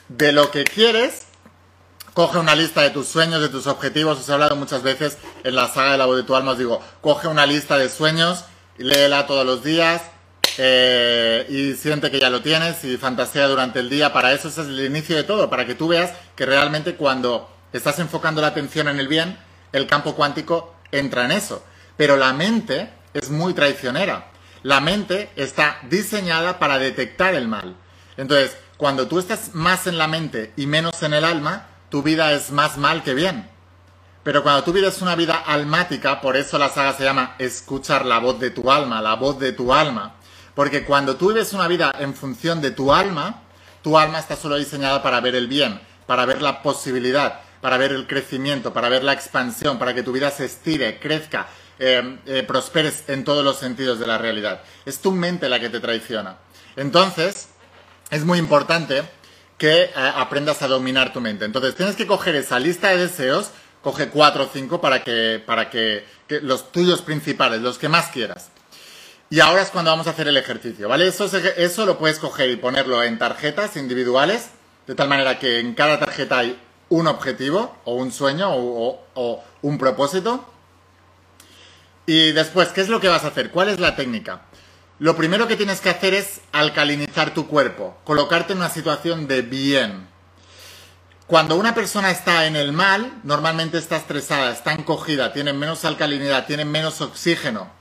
De 0.09 0.31
lo 0.31 0.49
que 0.49 0.63
quieres, 0.63 1.27
Coge 2.13 2.39
una 2.39 2.55
lista 2.55 2.81
de 2.81 2.89
tus 2.89 3.07
sueños, 3.07 3.41
de 3.41 3.47
tus 3.47 3.67
objetivos. 3.67 4.19
Os 4.19 4.27
he 4.27 4.33
hablado 4.33 4.57
muchas 4.57 4.83
veces 4.83 5.17
en 5.45 5.55
la 5.55 5.69
saga 5.69 5.93
de 5.93 5.97
la 5.97 6.05
voz 6.05 6.17
de 6.17 6.23
tu 6.23 6.35
alma. 6.35 6.51
Os 6.51 6.57
digo, 6.57 6.81
coge 6.99 7.29
una 7.29 7.45
lista 7.45 7.77
de 7.77 7.87
sueños 7.89 8.43
léela 8.77 9.27
todos 9.27 9.45
los 9.45 9.63
días. 9.63 10.01
eh, 10.57 11.45
y 11.49 11.73
siente 11.75 12.11
que 12.11 12.19
ya 12.19 12.29
lo 12.29 12.41
tienes 12.41 12.83
y 12.83 12.97
fantasea 12.97 13.47
durante 13.47 13.79
el 13.79 13.89
día. 13.89 14.11
Para 14.11 14.33
eso 14.33 14.49
ese 14.49 14.61
es 14.61 14.67
el 14.67 14.85
inicio 14.85 15.15
de 15.15 15.23
todo. 15.23 15.49
Para 15.49 15.65
que 15.65 15.75
tú 15.75 15.87
veas 15.87 16.11
que 16.35 16.45
realmente 16.45 16.95
cuando 16.95 17.49
estás 17.71 17.99
enfocando 17.99 18.41
la 18.41 18.47
atención 18.47 18.89
en 18.89 18.99
el 18.99 19.07
bien, 19.07 19.37
el 19.71 19.87
campo 19.87 20.13
cuántico 20.13 20.75
entra 20.91 21.23
en 21.23 21.31
eso. 21.31 21.63
Pero 21.95 22.17
la 22.17 22.33
mente 22.33 22.89
es 23.13 23.29
muy 23.29 23.53
traicionera. 23.53 24.27
La 24.63 24.79
mente 24.79 25.29
está 25.35 25.79
diseñada 25.89 26.59
para 26.59 26.77
detectar 26.77 27.33
el 27.33 27.47
mal. 27.47 27.75
Entonces, 28.17 28.57
cuando 28.77 29.07
tú 29.07 29.19
estás 29.19 29.53
más 29.53 29.87
en 29.87 29.97
la 29.97 30.07
mente 30.07 30.53
y 30.55 30.67
menos 30.67 31.01
en 31.03 31.13
el 31.13 31.25
alma, 31.25 31.67
tu 31.89 32.03
vida 32.03 32.31
es 32.33 32.51
más 32.51 32.77
mal 32.77 33.03
que 33.03 33.13
bien. 33.13 33.49
Pero 34.23 34.43
cuando 34.43 34.63
tú 34.63 34.71
vives 34.71 35.01
una 35.01 35.15
vida 35.15 35.35
almática, 35.35 36.21
por 36.21 36.37
eso 36.37 36.59
la 36.59 36.69
saga 36.69 36.93
se 36.93 37.03
llama 37.03 37.35
Escuchar 37.39 38.05
la 38.05 38.19
voz 38.19 38.39
de 38.39 38.51
tu 38.51 38.71
alma, 38.71 39.01
la 39.01 39.15
voz 39.15 39.39
de 39.39 39.51
tu 39.51 39.73
alma. 39.73 40.15
Porque 40.53 40.83
cuando 40.83 41.15
tú 41.15 41.29
vives 41.29 41.53
una 41.53 41.67
vida 41.67 41.91
en 41.97 42.13
función 42.13 42.61
de 42.61 42.71
tu 42.71 42.93
alma, 42.93 43.41
tu 43.81 43.97
alma 43.97 44.19
está 44.19 44.35
solo 44.35 44.57
diseñada 44.57 45.01
para 45.01 45.19
ver 45.21 45.33
el 45.35 45.47
bien, 45.47 45.81
para 46.05 46.25
ver 46.25 46.41
la 46.41 46.61
posibilidad, 46.61 47.39
para 47.61 47.77
ver 47.77 47.91
el 47.91 48.05
crecimiento, 48.05 48.73
para 48.73 48.89
ver 48.89 49.03
la 49.03 49.13
expansión, 49.13 49.79
para 49.79 49.95
que 49.95 50.03
tu 50.03 50.11
vida 50.11 50.29
se 50.29 50.45
estire, 50.45 50.99
crezca, 50.99 51.47
eh, 51.83 52.19
eh, 52.27 52.43
prosperes 52.43 53.03
en 53.07 53.23
todos 53.25 53.43
los 53.43 53.57
sentidos 53.57 53.97
de 53.99 54.05
la 54.05 54.17
realidad. 54.19 54.61
Es 54.85 54.99
tu 54.99 55.11
mente 55.11 55.49
la 55.49 55.59
que 55.59 55.69
te 55.69 55.79
traiciona. 55.79 56.37
Entonces, 56.75 57.49
es 58.11 58.23
muy 58.23 58.37
importante 58.37 59.01
que 59.57 59.83
eh, 59.83 59.91
aprendas 59.95 60.61
a 60.61 60.67
dominar 60.67 61.11
tu 61.11 61.21
mente. 61.21 61.43
Entonces, 61.45 61.75
tienes 61.75 61.95
que 61.95 62.05
coger 62.07 62.35
esa 62.35 62.59
lista 62.59 62.89
de 62.89 62.97
deseos, 62.97 63.49
coge 63.81 64.09
cuatro 64.09 64.43
o 64.43 64.49
cinco 64.53 64.79
para 64.79 65.03
que, 65.03 65.41
para 65.45 65.69
que, 65.71 66.05
los 66.43 66.71
tuyos 66.71 67.01
principales, 67.01 67.61
los 67.61 67.77
que 67.77 67.89
más 67.89 68.07
quieras. 68.09 68.49
Y 69.31 69.39
ahora 69.39 69.61
es 69.63 69.69
cuando 69.69 69.91
vamos 69.91 70.07
a 70.07 70.11
hacer 70.11 70.27
el 70.27 70.37
ejercicio, 70.37 70.87
¿vale? 70.87 71.07
Eso, 71.07 71.25
es- 71.25 71.33
eso 71.33 71.85
lo 71.85 71.97
puedes 71.97 72.19
coger 72.19 72.49
y 72.51 72.57
ponerlo 72.57 73.01
en 73.03 73.17
tarjetas 73.17 73.75
individuales, 73.75 74.49
de 74.87 74.93
tal 74.95 75.07
manera 75.09 75.39
que 75.39 75.59
en 75.59 75.73
cada 75.73 75.99
tarjeta 75.99 76.37
hay 76.39 76.59
un 76.89 77.07
objetivo, 77.07 77.75
o 77.85 77.95
un 77.95 78.11
sueño, 78.11 78.49
o 78.53 79.43
un 79.61 79.77
propósito. 79.77 80.45
Y 82.05 82.31
después, 82.31 82.69
¿qué 82.69 82.81
es 82.81 82.89
lo 82.89 82.99
que 82.99 83.09
vas 83.09 83.23
a 83.23 83.27
hacer? 83.27 83.51
¿Cuál 83.51 83.69
es 83.69 83.79
la 83.79 83.95
técnica? 83.95 84.41
Lo 84.99 85.15
primero 85.15 85.47
que 85.47 85.55
tienes 85.55 85.81
que 85.81 85.89
hacer 85.89 86.13
es 86.13 86.41
alcalinizar 86.51 87.33
tu 87.33 87.47
cuerpo, 87.47 87.97
colocarte 88.03 88.53
en 88.53 88.59
una 88.59 88.69
situación 88.69 89.27
de 89.27 89.41
bien. 89.41 90.07
Cuando 91.27 91.55
una 91.55 91.73
persona 91.73 92.11
está 92.11 92.45
en 92.45 92.55
el 92.55 92.71
mal, 92.71 93.11
normalmente 93.23 93.77
está 93.77 93.95
estresada, 93.95 94.51
está 94.51 94.73
encogida, 94.73 95.31
tiene 95.31 95.53
menos 95.53 95.85
alcalinidad, 95.85 96.45
tiene 96.45 96.65
menos 96.65 97.01
oxígeno, 97.01 97.71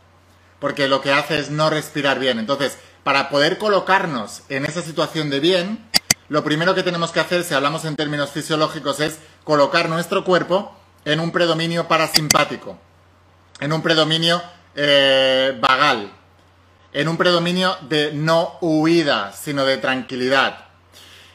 porque 0.60 0.88
lo 0.88 1.00
que 1.00 1.12
hace 1.12 1.38
es 1.38 1.50
no 1.50 1.68
respirar 1.68 2.18
bien. 2.18 2.38
Entonces, 2.38 2.78
para 3.02 3.28
poder 3.28 3.58
colocarnos 3.58 4.42
en 4.48 4.64
esa 4.64 4.82
situación 4.82 5.30
de 5.30 5.40
bien, 5.40 5.84
lo 6.28 6.44
primero 6.44 6.74
que 6.76 6.84
tenemos 6.84 7.10
que 7.10 7.20
hacer, 7.20 7.42
si 7.42 7.54
hablamos 7.54 7.84
en 7.84 7.96
términos 7.96 8.30
fisiológicos, 8.30 9.00
es 9.00 9.18
colocar 9.42 9.88
nuestro 9.88 10.24
cuerpo 10.24 10.74
en 11.04 11.18
un 11.18 11.32
predominio 11.32 11.88
parasimpático, 11.88 12.78
en 13.61 13.73
un 13.73 13.83
predominio 13.83 14.43
eh, 14.75 15.57
vagal, 15.61 16.11
en 16.93 17.09
un 17.09 17.17
predominio 17.17 17.76
de 17.83 18.12
no 18.12 18.59
huida, 18.61 19.33
sino 19.33 19.64
de 19.64 19.76
tranquilidad. 19.76 20.67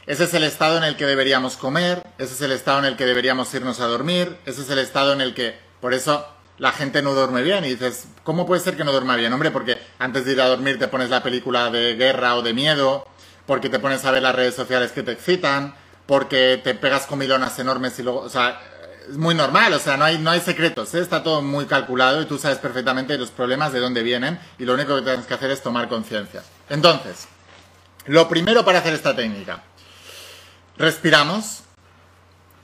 Ese 0.07 0.25
es 0.25 0.33
el 0.33 0.43
estado 0.43 0.77
en 0.77 0.83
el 0.83 0.97
que 0.97 1.05
deberíamos 1.05 1.57
comer, 1.57 2.03
ese 2.17 2.33
es 2.33 2.41
el 2.41 2.51
estado 2.51 2.79
en 2.79 2.85
el 2.85 2.95
que 2.95 3.05
deberíamos 3.05 3.53
irnos 3.53 3.79
a 3.79 3.85
dormir, 3.85 4.37
ese 4.45 4.61
es 4.61 4.69
el 4.69 4.79
estado 4.79 5.13
en 5.13 5.21
el 5.21 5.33
que, 5.33 5.57
por 5.81 5.93
eso 5.93 6.27
la 6.57 6.71
gente 6.71 7.01
no 7.01 7.13
duerme 7.13 7.41
bien 7.41 7.65
y 7.65 7.69
dices, 7.69 8.07
¿cómo 8.23 8.45
puede 8.45 8.61
ser 8.61 8.77
que 8.77 8.83
no 8.83 8.91
duerma 8.91 9.15
bien? 9.15 9.33
Hombre, 9.33 9.51
porque 9.51 9.77
antes 9.99 10.25
de 10.25 10.33
ir 10.33 10.41
a 10.41 10.47
dormir 10.47 10.79
te 10.79 10.87
pones 10.87 11.09
la 11.09 11.23
película 11.23 11.69
de 11.69 11.95
guerra 11.95 12.35
o 12.35 12.41
de 12.41 12.53
miedo, 12.53 13.07
porque 13.45 13.69
te 13.69 13.79
pones 13.79 14.05
a 14.05 14.11
ver 14.11 14.21
las 14.21 14.35
redes 14.35 14.55
sociales 14.55 14.91
que 14.91 15.03
te 15.03 15.11
excitan, 15.11 15.75
porque 16.05 16.61
te 16.63 16.75
pegas 16.75 17.07
comilonas 17.07 17.57
enormes 17.59 17.97
y 17.99 18.03
luego, 18.03 18.19
o 18.21 18.29
sea, 18.29 18.61
es 19.09 19.17
muy 19.17 19.35
normal, 19.35 19.73
o 19.73 19.79
sea, 19.79 19.97
no 19.97 20.05
hay, 20.05 20.17
no 20.17 20.31
hay 20.31 20.39
secretos, 20.39 20.93
¿eh? 20.93 20.99
está 20.99 21.23
todo 21.23 21.41
muy 21.41 21.65
calculado 21.65 22.21
y 22.21 22.25
tú 22.25 22.37
sabes 22.37 22.57
perfectamente 22.57 23.17
los 23.17 23.31
problemas 23.31 23.71
de 23.73 23.79
dónde 23.79 24.03
vienen 24.03 24.39
y 24.57 24.65
lo 24.65 24.73
único 24.73 24.95
que 24.95 25.01
tienes 25.03 25.25
que 25.25 25.33
hacer 25.33 25.51
es 25.51 25.61
tomar 25.61 25.87
conciencia. 25.87 26.43
Entonces, 26.69 27.27
lo 28.05 28.27
primero 28.27 28.65
para 28.65 28.79
hacer 28.79 28.93
esta 28.93 29.15
técnica, 29.15 29.63
respiramos, 30.77 31.63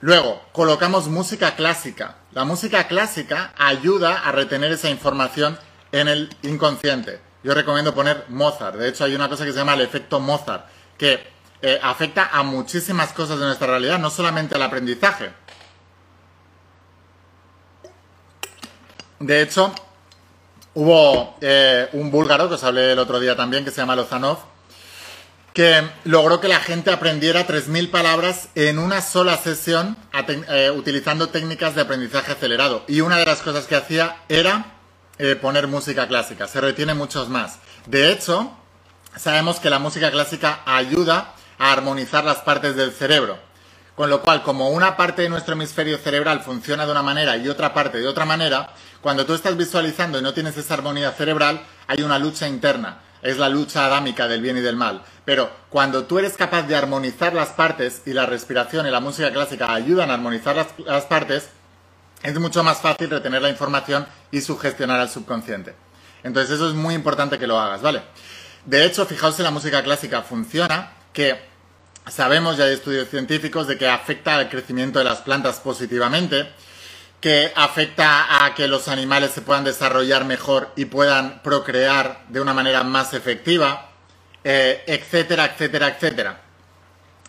luego 0.01 0.41
colocamos 0.51 1.07
música 1.07 1.55
clásica. 1.55 2.17
La 2.31 2.45
música 2.45 2.87
clásica 2.87 3.53
ayuda 3.57 4.19
a 4.19 4.31
retener 4.31 4.71
esa 4.71 4.89
información 4.89 5.57
en 5.91 6.07
el 6.07 6.35
inconsciente. 6.43 7.19
Yo 7.43 7.53
recomiendo 7.53 7.93
poner 7.93 8.25
Mozart, 8.29 8.75
de 8.75 8.89
hecho 8.89 9.03
hay 9.03 9.15
una 9.15 9.29
cosa 9.29 9.45
que 9.45 9.51
se 9.51 9.57
llama 9.57 9.73
el 9.73 9.81
efecto 9.81 10.19
Mozart, 10.19 10.65
que 10.97 11.31
eh, 11.63 11.79
afecta 11.81 12.29
a 12.31 12.41
muchísimas 12.43 13.13
cosas 13.13 13.39
de 13.39 13.45
nuestra 13.45 13.67
realidad, 13.67 13.99
no 13.99 14.09
solamente 14.09 14.55
al 14.55 14.63
aprendizaje. 14.63 15.31
De 19.21 19.43
hecho, 19.43 19.71
hubo 20.73 21.37
eh, 21.41 21.89
un 21.93 22.09
búlgaro, 22.09 22.49
que 22.49 22.55
os 22.55 22.63
hablé 22.63 22.91
el 22.91 22.99
otro 22.99 23.19
día 23.19 23.35
también, 23.35 23.63
que 23.63 23.69
se 23.69 23.77
llama 23.77 23.95
Lozanov, 23.95 24.39
que 25.53 25.83
logró 26.05 26.39
que 26.41 26.47
la 26.47 26.59
gente 26.59 26.91
aprendiera 26.91 27.45
3.000 27.45 27.91
palabras 27.91 28.49
en 28.55 28.79
una 28.79 29.01
sola 29.01 29.37
sesión 29.37 29.95
eh, 30.49 30.71
utilizando 30.75 31.29
técnicas 31.29 31.75
de 31.75 31.81
aprendizaje 31.81 32.31
acelerado. 32.31 32.83
Y 32.87 33.01
una 33.01 33.17
de 33.17 33.25
las 33.25 33.41
cosas 33.41 33.65
que 33.65 33.75
hacía 33.75 34.17
era 34.27 34.73
eh, 35.19 35.35
poner 35.35 35.67
música 35.67 36.07
clásica. 36.07 36.47
Se 36.47 36.59
retiene 36.59 36.95
muchos 36.95 37.29
más. 37.29 37.59
De 37.85 38.11
hecho, 38.11 38.51
sabemos 39.15 39.59
que 39.59 39.69
la 39.69 39.77
música 39.77 40.09
clásica 40.09 40.61
ayuda 40.65 41.35
a 41.59 41.71
armonizar 41.73 42.23
las 42.23 42.37
partes 42.37 42.75
del 42.75 42.91
cerebro. 42.91 43.37
Con 43.95 44.09
lo 44.09 44.21
cual, 44.21 44.41
como 44.41 44.69
una 44.69 44.97
parte 44.97 45.21
de 45.21 45.29
nuestro 45.29 45.53
hemisferio 45.53 45.97
cerebral 45.97 46.41
funciona 46.41 46.85
de 46.85 46.91
una 46.91 47.03
manera 47.03 47.37
y 47.37 47.49
otra 47.49 47.73
parte 47.73 47.99
de 47.99 48.07
otra 48.07 48.25
manera, 48.25 48.73
cuando 49.01 49.25
tú 49.25 49.33
estás 49.33 49.57
visualizando 49.57 50.19
y 50.19 50.21
no 50.21 50.33
tienes 50.33 50.57
esa 50.57 50.75
armonía 50.75 51.11
cerebral, 51.11 51.63
hay 51.87 52.03
una 52.03 52.19
lucha 52.19 52.47
interna. 52.47 53.01
Es 53.21 53.37
la 53.37 53.49
lucha 53.49 53.85
adámica 53.85 54.27
del 54.27 54.41
bien 54.41 54.57
y 54.57 54.61
del 54.61 54.75
mal. 54.75 55.03
Pero 55.25 55.51
cuando 55.69 56.05
tú 56.05 56.19
eres 56.19 56.37
capaz 56.37 56.63
de 56.63 56.75
armonizar 56.75 57.33
las 57.33 57.49
partes 57.49 58.01
y 58.05 58.13
la 58.13 58.25
respiración 58.25 58.87
y 58.87 58.91
la 58.91 58.99
música 58.99 59.31
clásica 59.31 59.73
ayudan 59.73 60.09
a 60.09 60.15
armonizar 60.15 60.55
las, 60.77 61.05
partes, 61.05 61.49
es 62.23 62.39
mucho 62.39 62.63
más 62.63 62.79
fácil 62.81 63.09
retener 63.09 63.41
la 63.41 63.49
información 63.49 64.07
y 64.31 64.41
sugestionar 64.41 64.99
al 64.99 65.09
subconsciente. 65.09 65.75
Entonces 66.23 66.55
eso 66.55 66.69
es 66.69 66.75
muy 66.75 66.95
importante 66.95 67.37
que 67.37 67.47
lo 67.47 67.59
hagas, 67.59 67.81
¿vale? 67.81 68.01
De 68.65 68.85
hecho, 68.85 69.05
fijaos 69.05 69.35
si 69.35 69.43
la 69.43 69.51
música 69.51 69.83
clásica 69.83 70.21
funciona, 70.21 70.93
que 71.13 71.39
sabemos, 72.07 72.57
ya 72.57 72.65
hay 72.65 72.73
estudios 72.73 73.09
científicos, 73.09 73.67
de 73.67 73.77
que 73.77 73.87
afecta 73.87 74.35
al 74.35 74.49
crecimiento 74.49 74.99
de 74.99 75.05
las 75.05 75.19
plantas 75.19 75.59
positivamente, 75.59 76.51
que 77.21 77.53
afecta 77.55 78.43
a 78.43 78.55
que 78.55 78.67
los 78.67 78.87
animales 78.87 79.31
se 79.31 79.41
puedan 79.41 79.63
desarrollar 79.63 80.25
mejor 80.25 80.71
y 80.75 80.85
puedan 80.85 81.41
procrear 81.43 82.25
de 82.29 82.41
una 82.41 82.53
manera 82.53 82.83
más 82.83 83.13
efectiva, 83.13 83.91
eh, 84.43 84.83
etcétera, 84.87 85.45
etcétera, 85.45 85.89
etcétera. 85.89 86.41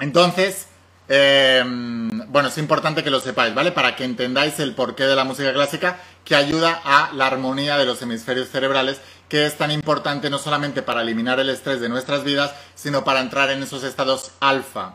Entonces, 0.00 0.66
eh, 1.08 1.62
bueno, 1.64 2.48
es 2.48 2.56
importante 2.56 3.04
que 3.04 3.10
lo 3.10 3.20
sepáis, 3.20 3.54
¿vale? 3.54 3.70
Para 3.70 3.94
que 3.94 4.04
entendáis 4.04 4.58
el 4.60 4.74
porqué 4.74 5.04
de 5.04 5.14
la 5.14 5.24
música 5.24 5.52
clásica, 5.52 5.98
que 6.24 6.36
ayuda 6.36 6.80
a 6.82 7.12
la 7.12 7.26
armonía 7.26 7.76
de 7.76 7.84
los 7.84 8.00
hemisferios 8.00 8.48
cerebrales, 8.48 8.98
que 9.28 9.44
es 9.44 9.58
tan 9.58 9.70
importante 9.70 10.30
no 10.30 10.38
solamente 10.38 10.80
para 10.80 11.02
eliminar 11.02 11.38
el 11.38 11.50
estrés 11.50 11.80
de 11.80 11.90
nuestras 11.90 12.24
vidas, 12.24 12.54
sino 12.74 13.04
para 13.04 13.20
entrar 13.20 13.50
en 13.50 13.62
esos 13.62 13.84
estados 13.84 14.30
alfa, 14.40 14.94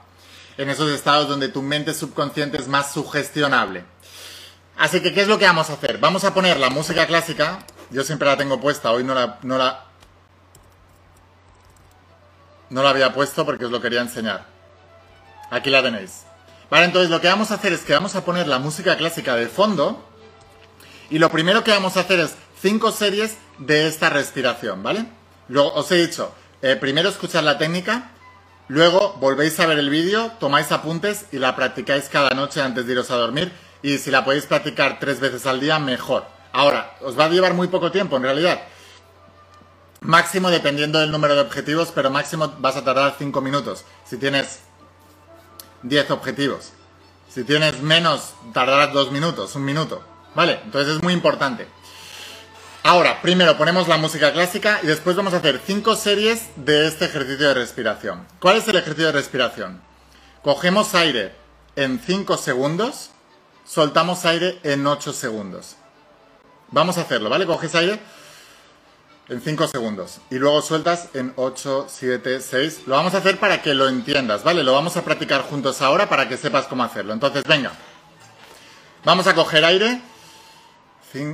en 0.57 0.71
esos 0.71 0.89
estados 0.89 1.27
donde 1.27 1.49
tu 1.49 1.61
mente 1.61 1.93
subconsciente 1.93 2.57
es 2.57 2.67
más 2.67 2.91
sugestionable. 2.91 3.83
Así 4.77 5.01
que, 5.01 5.13
¿qué 5.13 5.21
es 5.21 5.27
lo 5.27 5.39
que 5.39 5.45
vamos 5.45 5.69
a 5.69 5.73
hacer? 5.73 5.97
Vamos 5.97 6.23
a 6.23 6.33
poner 6.33 6.57
la 6.57 6.69
música 6.69 7.07
clásica. 7.07 7.59
Yo 7.89 8.03
siempre 8.03 8.27
la 8.27 8.37
tengo 8.37 8.61
puesta, 8.61 8.91
hoy 8.91 9.03
no 9.03 9.15
la, 9.15 9.39
no 9.41 9.57
la, 9.57 9.85
no 12.69 12.83
la 12.83 12.89
había 12.89 13.13
puesto 13.13 13.45
porque 13.45 13.65
os 13.65 13.71
lo 13.71 13.81
quería 13.81 14.01
enseñar. 14.01 14.45
Aquí 15.49 15.69
la 15.69 15.81
tenéis. 15.81 16.23
Vale, 16.69 16.85
entonces 16.85 17.09
lo 17.09 17.21
que 17.21 17.27
vamos 17.27 17.51
a 17.51 17.55
hacer 17.55 17.73
es 17.73 17.81
que 17.81 17.93
vamos 17.93 18.15
a 18.15 18.25
poner 18.25 18.47
la 18.47 18.59
música 18.59 18.97
clásica 18.97 19.35
de 19.35 19.47
fondo. 19.47 20.05
Y 21.09 21.17
lo 21.17 21.31
primero 21.31 21.63
que 21.63 21.71
vamos 21.71 21.97
a 21.97 22.01
hacer 22.01 22.19
es 22.19 22.35
cinco 22.61 22.91
series 22.91 23.37
de 23.57 23.87
esta 23.87 24.09
respiración, 24.09 24.83
¿vale? 24.83 25.05
Luego, 25.47 25.73
os 25.73 25.91
he 25.91 25.95
dicho, 25.95 26.35
eh, 26.61 26.75
primero 26.75 27.07
escuchar 27.07 27.45
la 27.45 27.57
técnica, 27.57 28.11
luego 28.67 29.13
volvéis 29.13 29.57
a 29.59 29.65
ver 29.65 29.79
el 29.79 29.89
vídeo, 29.89 30.33
tomáis 30.39 30.71
apuntes 30.73 31.25
y 31.31 31.39
la 31.39 31.55
practicáis 31.55 32.09
cada 32.09 32.31
noche 32.31 32.61
antes 32.61 32.85
de 32.85 32.91
iros 32.91 33.09
a 33.09 33.15
dormir. 33.15 33.51
Y 33.81 33.97
si 33.97 34.11
la 34.11 34.25
podéis 34.25 34.45
practicar 34.45 34.99
tres 34.99 35.19
veces 35.19 35.45
al 35.45 35.59
día, 35.59 35.79
mejor. 35.79 36.25
Ahora, 36.51 36.95
os 37.01 37.17
va 37.17 37.25
a 37.25 37.29
llevar 37.29 37.53
muy 37.53 37.67
poco 37.67 37.91
tiempo 37.91 38.17
en 38.17 38.23
realidad. 38.23 38.61
Máximo 40.01 40.49
dependiendo 40.49 40.99
del 40.99 41.11
número 41.11 41.35
de 41.35 41.41
objetivos, 41.41 41.91
pero 41.93 42.09
máximo 42.09 42.55
vas 42.59 42.75
a 42.75 42.83
tardar 42.83 43.15
5 43.17 43.41
minutos. 43.41 43.83
Si 44.05 44.17
tienes 44.17 44.59
10 45.83 46.11
objetivos. 46.11 46.71
Si 47.29 47.43
tienes 47.43 47.81
menos, 47.81 48.33
tardarás 48.53 48.93
dos 48.93 49.11
minutos, 49.11 49.55
un 49.55 49.65
minuto. 49.65 50.01
¿Vale? 50.33 50.59
Entonces 50.63 50.95
es 50.95 51.03
muy 51.03 51.13
importante. 51.13 51.67
Ahora, 52.83 53.21
primero 53.21 53.57
ponemos 53.57 53.87
la 53.87 53.97
música 53.97 54.31
clásica 54.31 54.79
y 54.81 54.87
después 54.87 55.15
vamos 55.15 55.33
a 55.33 55.37
hacer 55.37 55.61
cinco 55.65 55.95
series 55.95 56.47
de 56.55 56.87
este 56.87 57.05
ejercicio 57.05 57.49
de 57.49 57.53
respiración. 57.53 58.25
¿Cuál 58.39 58.57
es 58.57 58.67
el 58.67 58.77
ejercicio 58.77 59.07
de 59.07 59.11
respiración? 59.11 59.81
Cogemos 60.41 60.95
aire 60.95 61.35
en 61.75 61.99
5 61.99 62.37
segundos, 62.37 63.11
soltamos 63.67 64.25
aire 64.25 64.59
en 64.63 64.87
8 64.87 65.13
segundos. 65.13 65.75
Vamos 66.69 66.97
a 66.97 67.01
hacerlo, 67.01 67.29
¿vale? 67.29 67.45
Coges 67.45 67.75
aire 67.75 67.99
en 69.29 69.41
5 69.41 69.67
segundos 69.67 70.19
y 70.29 70.35
luego 70.35 70.61
sueltas 70.61 71.09
en 71.13 71.33
8, 71.35 71.87
7, 71.89 72.39
6. 72.39 72.81
Lo 72.87 72.95
vamos 72.95 73.13
a 73.13 73.17
hacer 73.17 73.39
para 73.39 73.61
que 73.61 73.73
lo 73.73 73.87
entiendas, 73.87 74.43
¿vale? 74.43 74.63
Lo 74.63 74.73
vamos 74.73 74.95
a 74.97 75.03
practicar 75.03 75.41
juntos 75.43 75.81
ahora 75.81 76.09
para 76.09 76.27
que 76.27 76.37
sepas 76.37 76.65
cómo 76.67 76.83
hacerlo. 76.83 77.13
Entonces, 77.13 77.43
venga. 77.43 77.71
Vamos 79.03 79.27
a 79.27 79.35
coger 79.35 79.65
aire. 79.65 80.01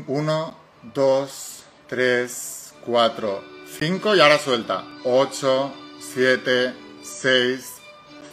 1, 0.08 0.58
2, 0.94 1.63
3, 1.88 2.74
4, 2.86 3.44
5 3.80 4.16
y 4.16 4.20
ahora 4.22 4.40
suelta. 4.40 4.84
8, 5.04 5.74
7, 6.13 6.74
6, 7.04 7.74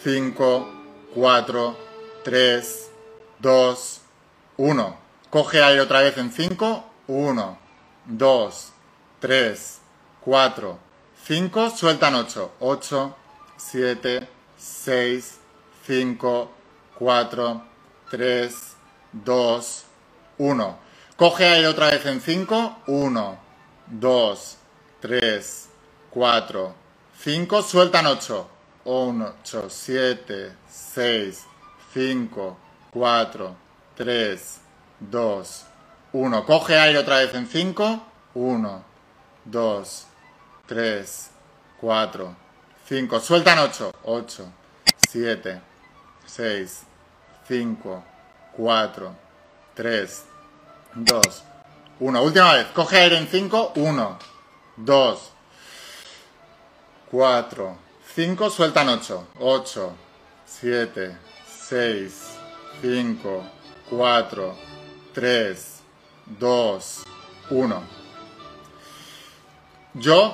5, 0.03 0.71
4, 1.13 1.77
3, 2.23 2.90
2, 3.41 4.01
1. 4.57 4.97
Coge 5.29 5.63
aire 5.63 5.81
otra 5.81 6.01
vez 6.01 6.17
en 6.17 6.31
5. 6.31 6.83
1, 7.07 7.57
2, 8.05 8.71
3, 9.19 9.81
4, 10.21 10.79
5. 11.25 11.69
Suelta 11.71 12.07
en 12.09 12.15
8. 12.15 12.51
8, 12.59 13.15
7, 13.57 14.27
6, 14.57 15.39
5, 15.87 16.51
4, 16.99 17.63
3, 18.11 18.75
2, 19.11 19.85
1. 20.37 20.77
Coge 21.15 21.45
aire 21.45 21.67
otra 21.67 21.87
vez 21.87 22.05
en 22.05 22.21
5. 22.21 22.77
1, 22.87 23.39
2, 23.87 24.57
3, 24.99 25.69
4, 26.11 26.75
5. 27.17 27.61
Suelta 27.63 27.99
en 28.01 28.07
8. 28.07 28.47
1, 28.83 29.33
8, 29.41 29.69
7, 29.69 30.55
6, 30.69 31.45
5, 31.93 32.57
4, 32.57 32.70
3, 33.95 34.59
2, 34.99 35.65
1. 36.13 36.45
Coge 36.45 36.77
aire 36.77 36.99
otra 36.99 37.19
vez 37.19 37.33
en 37.33 37.47
5. 37.47 38.01
1, 38.33 38.83
2, 39.45 40.07
3, 40.67 41.31
4, 41.79 42.35
5. 42.87 43.19
Suelta 43.19 43.53
en 43.53 43.59
8. 43.59 43.91
8, 44.03 44.51
7, 45.09 45.61
6, 46.25 46.83
5, 47.47 48.03
4, 48.57 49.15
3, 49.73 50.25
2, 50.95 51.43
1. 51.99 52.21
Última 52.23 52.53
vez. 52.53 52.67
Coge 52.67 52.97
aire 52.97 53.17
en 53.17 53.27
5. 53.27 53.73
1, 53.75 54.19
2, 54.77 55.31
4, 57.09 57.77
5. 58.15 58.49
Suelta 58.49 58.81
en 58.81 58.89
8. 58.89 59.27
8, 59.39 59.95
7, 60.45 61.17
6, 61.69 62.30
5, 62.81 63.43
4, 63.89 64.55
3, 65.13 65.81
2, 66.39 67.03
1. 67.49 67.83
Yo 69.93 70.33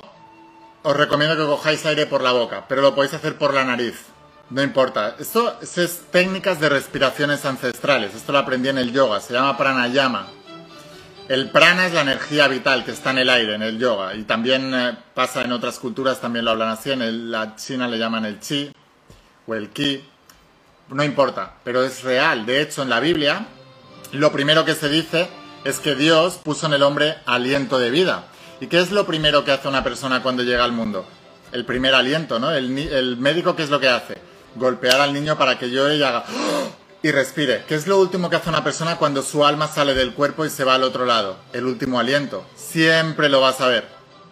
os 0.82 0.96
recomiendo 0.96 1.36
que 1.36 1.44
cojáis 1.44 1.84
aire 1.86 2.06
por 2.06 2.22
la 2.22 2.32
boca, 2.32 2.64
pero 2.68 2.80
lo 2.80 2.94
podéis 2.94 3.14
hacer 3.14 3.36
por 3.36 3.52
la 3.52 3.64
nariz. 3.64 4.06
No 4.50 4.62
importa. 4.62 5.16
Esto 5.18 5.58
es 5.60 6.02
técnicas 6.10 6.58
de 6.58 6.70
respiraciones 6.70 7.44
ancestrales. 7.44 8.14
Esto 8.14 8.32
lo 8.32 8.38
aprendí 8.38 8.70
en 8.70 8.78
el 8.78 8.92
yoga. 8.92 9.20
Se 9.20 9.34
llama 9.34 9.58
pranayama. 9.58 10.28
El 11.28 11.50
prana 11.50 11.86
es 11.86 11.92
la 11.92 12.00
energía 12.00 12.48
vital 12.48 12.86
que 12.86 12.92
está 12.92 13.10
en 13.10 13.18
el 13.18 13.28
aire, 13.28 13.54
en 13.54 13.62
el 13.62 13.78
yoga. 13.78 14.14
Y 14.14 14.22
también 14.22 14.72
eh, 14.74 14.96
pasa 15.12 15.42
en 15.42 15.52
otras 15.52 15.78
culturas, 15.78 16.22
también 16.22 16.46
lo 16.46 16.52
hablan 16.52 16.70
así. 16.70 16.90
En 16.90 17.30
la 17.30 17.54
China 17.56 17.86
le 17.86 17.98
llaman 17.98 18.24
el 18.24 18.40
chi 18.40 18.72
o 19.46 19.54
el 19.54 19.68
ki. 19.68 20.02
No 20.90 21.04
importa, 21.04 21.54
pero 21.64 21.82
es 21.84 22.02
real. 22.02 22.46
De 22.46 22.62
hecho, 22.62 22.82
en 22.82 22.90
la 22.90 23.00
Biblia, 23.00 23.46
lo 24.12 24.32
primero 24.32 24.64
que 24.64 24.74
se 24.74 24.88
dice 24.88 25.28
es 25.64 25.80
que 25.80 25.94
Dios 25.94 26.38
puso 26.42 26.66
en 26.66 26.72
el 26.72 26.82
hombre 26.82 27.16
aliento 27.26 27.78
de 27.78 27.90
vida. 27.90 28.24
¿Y 28.60 28.68
qué 28.68 28.80
es 28.80 28.90
lo 28.90 29.06
primero 29.06 29.44
que 29.44 29.52
hace 29.52 29.68
una 29.68 29.84
persona 29.84 30.22
cuando 30.22 30.42
llega 30.42 30.64
al 30.64 30.72
mundo? 30.72 31.06
El 31.52 31.64
primer 31.64 31.94
aliento, 31.94 32.38
¿no? 32.38 32.50
El, 32.50 33.16
médico, 33.18 33.54
¿qué 33.54 33.62
es 33.62 33.70
lo 33.70 33.80
que 33.80 33.88
hace? 33.88 34.18
Golpear 34.54 35.00
al 35.00 35.12
niño 35.12 35.36
para 35.36 35.58
que 35.58 35.70
llore 35.70 35.96
y 35.96 36.02
haga 36.02 36.24
y 37.02 37.10
respire. 37.10 37.64
¿Qué 37.68 37.74
es 37.74 37.86
lo 37.86 37.98
último 37.98 38.30
que 38.30 38.36
hace 38.36 38.48
una 38.48 38.64
persona 38.64 38.96
cuando 38.96 39.22
su 39.22 39.44
alma 39.44 39.68
sale 39.68 39.94
del 39.94 40.14
cuerpo 40.14 40.46
y 40.46 40.50
se 40.50 40.64
va 40.64 40.74
al 40.74 40.84
otro 40.84 41.04
lado? 41.04 41.36
El 41.52 41.66
último 41.66 42.00
aliento. 42.00 42.46
Siempre 42.56 43.28
lo 43.28 43.40
vas 43.40 43.60
a 43.60 43.68
ver. 43.68 43.86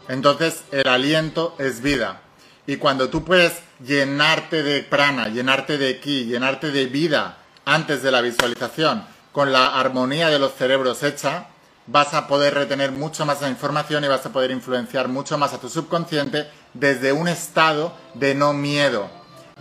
Entonces, 0.08 0.64
el 0.72 0.88
aliento 0.88 1.54
es 1.58 1.82
vida. 1.82 2.22
Y 2.66 2.76
cuando 2.76 3.08
tú 3.08 3.24
puedes 3.24 3.52
llenarte 3.84 4.62
de 4.62 4.82
prana, 4.82 5.28
llenarte 5.28 5.78
de 5.78 6.00
ki, 6.00 6.26
llenarte 6.26 6.70
de 6.70 6.86
vida 6.86 7.38
antes 7.64 8.02
de 8.02 8.10
la 8.10 8.20
visualización, 8.20 9.04
con 9.32 9.52
la 9.52 9.78
armonía 9.78 10.28
de 10.28 10.38
los 10.38 10.54
cerebros 10.54 11.02
hecha, 11.02 11.48
vas 11.86 12.14
a 12.14 12.26
poder 12.26 12.54
retener 12.54 12.90
mucho 12.90 13.24
más 13.26 13.40
la 13.40 13.48
información 13.48 14.04
y 14.04 14.08
vas 14.08 14.26
a 14.26 14.32
poder 14.32 14.50
influenciar 14.50 15.08
mucho 15.08 15.38
más 15.38 15.52
a 15.52 15.60
tu 15.60 15.68
subconsciente 15.68 16.48
desde 16.74 17.12
un 17.12 17.28
estado 17.28 17.94
de 18.14 18.34
no 18.34 18.52
miedo, 18.52 19.08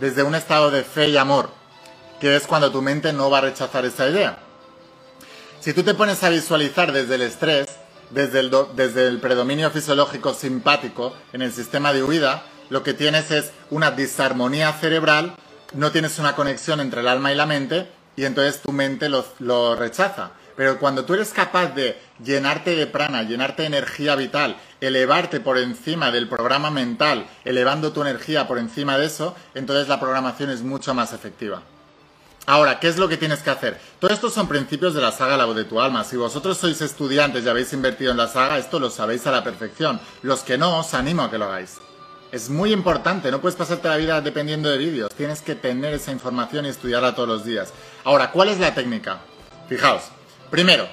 desde 0.00 0.22
un 0.22 0.34
estado 0.34 0.70
de 0.70 0.82
fe 0.82 1.10
y 1.10 1.16
amor 1.16 1.50
que 2.20 2.36
es 2.36 2.46
cuando 2.46 2.70
tu 2.70 2.82
mente 2.82 3.12
no 3.12 3.30
va 3.30 3.38
a 3.38 3.42
rechazar 3.42 3.84
esa 3.84 4.08
idea. 4.08 4.38
Si 5.60 5.72
tú 5.72 5.82
te 5.82 5.94
pones 5.94 6.22
a 6.22 6.30
visualizar 6.30 6.92
desde 6.92 7.16
el 7.16 7.22
estrés, 7.22 7.66
desde 8.10 8.40
el, 8.40 8.50
desde 8.74 9.08
el 9.08 9.20
predominio 9.20 9.70
fisiológico 9.70 10.32
simpático 10.32 11.14
en 11.32 11.42
el 11.42 11.52
sistema 11.52 11.92
de 11.92 12.02
huida, 12.02 12.44
lo 12.70 12.82
que 12.82 12.94
tienes 12.94 13.30
es 13.30 13.52
una 13.70 13.90
disarmonía 13.90 14.72
cerebral, 14.72 15.36
no 15.74 15.92
tienes 15.92 16.18
una 16.18 16.34
conexión 16.34 16.80
entre 16.80 17.00
el 17.00 17.08
alma 17.08 17.32
y 17.32 17.36
la 17.36 17.46
mente, 17.46 17.88
y 18.16 18.24
entonces 18.24 18.62
tu 18.62 18.72
mente 18.72 19.08
lo, 19.08 19.76
rechaza. 19.76 20.30
Pero 20.56 20.78
cuando 20.78 21.04
tú 21.04 21.12
eres 21.14 21.30
capaz 21.32 21.74
de 21.74 22.00
llenarte 22.24 22.74
de 22.74 22.86
prana, 22.86 23.22
llenarte 23.22 23.62
de 23.62 23.68
energía 23.68 24.16
vital, 24.16 24.56
elevarte 24.80 25.38
por 25.38 25.58
encima 25.58 26.10
del 26.10 26.28
programa 26.28 26.70
mental, 26.70 27.26
elevando 27.44 27.92
tu 27.92 28.00
energía 28.00 28.48
por 28.48 28.58
encima 28.58 28.96
de 28.96 29.06
eso, 29.06 29.36
entonces 29.54 29.86
la 29.88 30.00
programación 30.00 30.50
es 30.50 30.62
mucho 30.62 30.94
más 30.94 31.12
efectiva. 31.12 31.62
Ahora, 32.46 32.78
¿qué 32.78 32.88
es 32.88 32.96
lo 32.96 33.08
que 33.08 33.16
tienes 33.16 33.40
que 33.40 33.50
hacer? 33.50 33.78
Todos 33.98 34.14
estos 34.14 34.32
son 34.32 34.46
principios 34.46 34.94
de 34.94 35.00
la 35.00 35.10
saga 35.10 35.36
La 35.36 35.46
voz 35.46 35.56
de 35.56 35.64
tu 35.64 35.80
alma. 35.80 36.04
Si 36.04 36.16
vosotros 36.16 36.56
sois 36.56 36.80
estudiantes 36.80 37.44
y 37.44 37.48
habéis 37.48 37.72
invertido 37.72 38.12
en 38.12 38.16
la 38.16 38.28
saga, 38.28 38.56
esto 38.56 38.78
lo 38.78 38.88
sabéis 38.88 39.26
a 39.26 39.32
la 39.32 39.42
perfección. 39.42 40.00
Los 40.22 40.40
que 40.40 40.56
no, 40.56 40.78
os 40.78 40.94
animo 40.94 41.24
a 41.24 41.30
que 41.30 41.38
lo 41.38 41.46
hagáis. 41.46 41.78
Es 42.32 42.50
muy 42.50 42.72
importante, 42.72 43.30
no 43.30 43.40
puedes 43.40 43.56
pasarte 43.56 43.88
la 43.88 43.96
vida 43.96 44.20
dependiendo 44.20 44.68
de 44.68 44.78
vídeos. 44.78 45.14
Tienes 45.14 45.42
que 45.42 45.54
tener 45.54 45.94
esa 45.94 46.12
información 46.12 46.66
y 46.66 46.68
estudiarla 46.68 47.14
todos 47.14 47.28
los 47.28 47.44
días. 47.44 47.72
Ahora, 48.04 48.32
¿cuál 48.32 48.48
es 48.48 48.58
la 48.58 48.74
técnica? 48.74 49.20
Fijaos. 49.68 50.02
Primero, 50.50 50.88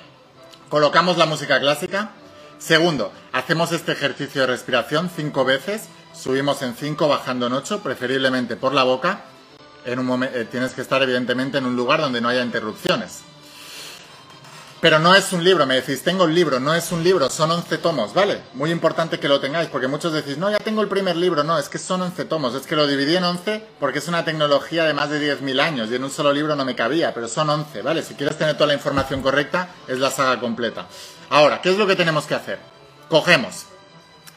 colocamos 0.70 1.18
la 1.18 1.26
música 1.26 1.60
clásica. 1.60 2.12
Segundo, 2.60 3.12
hacemos 3.32 3.72
este 3.72 3.92
ejercicio 3.92 4.42
de 4.42 4.48
respiración 4.48 5.10
cinco 5.14 5.44
veces. 5.44 5.90
Subimos 6.14 6.62
en 6.62 6.76
cinco, 6.76 7.08
bajando 7.08 7.48
en 7.48 7.54
ocho, 7.54 7.82
preferiblemente 7.82 8.56
por 8.56 8.74
la 8.74 8.84
boca 8.84 9.26
en 9.86 10.00
un 10.00 10.24
eh, 10.24 10.48
tienes 10.50 10.74
que 10.74 10.82
estar 10.82 11.02
evidentemente 11.04 11.58
en 11.58 11.66
un 11.66 11.76
lugar 11.76 12.02
donde 12.02 12.22
no 12.22 12.30
haya 12.30 12.44
interrupciones. 12.44 13.22
Pero 14.84 15.00
no 15.00 15.16
es 15.16 15.32
un 15.32 15.46
libro, 15.46 15.66
me 15.66 15.76
decís, 15.76 16.04
tengo 16.04 16.26
el 16.26 16.36
libro, 16.36 16.60
no 16.60 16.76
es 16.76 16.92
un 16.92 17.06
libro, 17.06 17.30
son 17.30 17.50
11 17.50 17.78
tomos, 17.78 18.14
¿vale? 18.14 18.42
Muy 18.54 18.70
importante 18.70 19.18
que 19.18 19.30
lo 19.30 19.40
tengáis, 19.40 19.70
porque 19.70 19.88
muchos 19.88 20.12
decís, 20.12 20.38
no, 20.38 20.52
ya 20.52 20.60
tengo 20.60 20.82
el 20.82 20.90
primer 20.90 21.16
libro, 21.16 21.42
no, 21.46 21.58
es 21.58 21.70
que 21.70 21.78
son 21.78 22.02
11 22.02 22.26
tomos, 22.26 22.54
es 22.54 22.68
que 22.68 22.76
lo 22.76 22.86
dividí 22.86 23.16
en 23.16 23.24
11 23.24 23.66
porque 23.80 24.00
es 24.00 24.10
una 24.10 24.26
tecnología 24.26 24.84
de 24.84 24.94
más 24.94 25.10
de 25.10 25.40
10.000 25.40 25.62
años 25.62 25.90
y 25.90 25.96
en 25.96 26.04
un 26.04 26.12
solo 26.12 26.34
libro 26.34 26.58
no 26.58 26.66
me 26.66 26.76
cabía, 26.76 27.14
pero 27.14 27.30
son 27.30 27.50
11, 27.50 27.82
¿vale? 27.82 28.04
Si 28.04 28.16
quieres 28.16 28.38
tener 28.38 28.56
toda 28.56 28.68
la 28.68 28.74
información 28.74 29.22
correcta, 29.22 29.70
es 29.88 30.00
la 30.00 30.12
saga 30.12 30.42
completa. 30.42 30.86
Ahora, 31.30 31.62
¿qué 31.62 31.70
es 31.70 31.78
lo 31.78 31.88
que 31.88 31.96
tenemos 31.96 32.26
que 32.26 32.36
hacer? 32.36 32.60
Cogemos, 33.08 33.68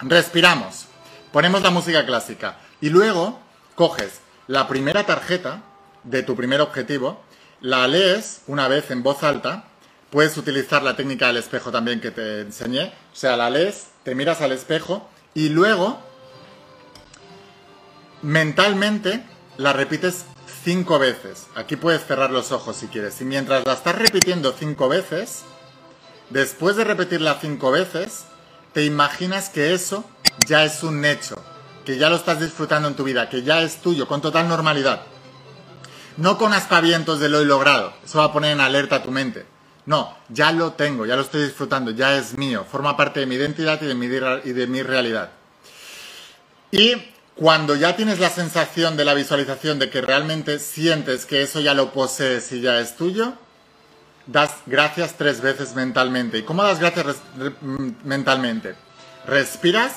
respiramos, 0.00 0.84
ponemos 1.32 1.60
la 1.62 1.70
música 1.70 2.06
clásica 2.06 2.58
y 2.80 2.90
luego 2.90 3.40
coges 3.74 4.20
la 4.46 4.68
primera 4.68 5.04
tarjeta 5.04 5.62
de 6.04 6.22
tu 6.22 6.36
primer 6.36 6.60
objetivo, 6.60 7.20
la 7.60 7.88
lees 7.88 8.42
una 8.46 8.68
vez 8.68 8.92
en 8.92 9.02
voz 9.02 9.24
alta, 9.24 9.64
puedes 10.10 10.36
utilizar 10.36 10.82
la 10.82 10.96
técnica 10.96 11.26
del 11.28 11.36
espejo 11.38 11.70
también 11.70 12.00
que 12.00 12.10
te 12.10 12.40
enseñé, 12.40 12.92
o 13.12 13.16
sea, 13.16 13.36
la 13.36 13.50
lees, 13.50 13.88
te 14.04 14.14
miras 14.14 14.40
al 14.40 14.52
espejo 14.52 15.08
y 15.34 15.48
luego 15.48 15.98
mentalmente 18.22 19.24
la 19.56 19.72
repites 19.72 20.24
cinco 20.64 20.98
veces. 20.98 21.46
Aquí 21.54 21.76
puedes 21.76 22.04
cerrar 22.04 22.30
los 22.30 22.52
ojos 22.52 22.76
si 22.76 22.88
quieres. 22.88 23.20
Y 23.20 23.24
mientras 23.24 23.64
la 23.64 23.74
estás 23.74 23.96
repitiendo 23.96 24.52
cinco 24.58 24.88
veces, 24.88 25.42
después 26.30 26.76
de 26.76 26.84
repetirla 26.84 27.38
cinco 27.40 27.70
veces, 27.70 28.24
te 28.72 28.84
imaginas 28.84 29.48
que 29.48 29.74
eso 29.74 30.04
ya 30.46 30.64
es 30.64 30.82
un 30.82 31.04
hecho, 31.04 31.42
que 31.84 31.98
ya 31.98 32.10
lo 32.10 32.16
estás 32.16 32.40
disfrutando 32.40 32.88
en 32.88 32.94
tu 32.94 33.04
vida, 33.04 33.28
que 33.28 33.42
ya 33.42 33.62
es 33.62 33.80
tuyo, 33.80 34.08
con 34.08 34.20
total 34.20 34.48
normalidad. 34.48 35.02
No 36.16 36.38
con 36.38 36.52
aspavientos 36.52 37.20
de 37.20 37.28
lo 37.28 37.40
he 37.40 37.44
logrado. 37.44 37.92
Eso 38.04 38.18
va 38.18 38.24
a 38.24 38.32
poner 38.32 38.52
en 38.52 38.60
alerta 38.60 38.96
a 38.96 39.02
tu 39.02 39.10
mente. 39.10 39.46
No, 39.86 40.16
ya 40.28 40.50
lo 40.50 40.72
tengo, 40.72 41.06
ya 41.06 41.14
lo 41.14 41.22
estoy 41.22 41.44
disfrutando, 41.44 41.92
ya 41.92 42.16
es 42.16 42.36
mío, 42.36 42.66
forma 42.70 42.96
parte 42.96 43.20
de 43.20 43.26
mi 43.26 43.36
identidad 43.36 43.80
y 43.80 43.86
de 43.86 43.94
mi, 43.94 44.06
y 44.06 44.52
de 44.52 44.66
mi 44.66 44.82
realidad. 44.82 45.30
Y 46.72 46.94
cuando 47.36 47.76
ya 47.76 47.94
tienes 47.94 48.18
la 48.18 48.30
sensación 48.30 48.96
de 48.96 49.04
la 49.04 49.14
visualización 49.14 49.78
de 49.78 49.88
que 49.88 50.00
realmente 50.00 50.58
sientes 50.58 51.24
que 51.24 51.42
eso 51.42 51.60
ya 51.60 51.74
lo 51.74 51.92
posees 51.92 52.50
y 52.50 52.60
ya 52.60 52.80
es 52.80 52.96
tuyo, 52.96 53.34
das 54.26 54.52
gracias 54.66 55.14
tres 55.16 55.40
veces 55.40 55.74
mentalmente. 55.74 56.38
¿Y 56.38 56.42
cómo 56.42 56.64
das 56.64 56.80
gracias 56.80 57.16
mentalmente? 58.02 58.74
Respiras 59.26 59.96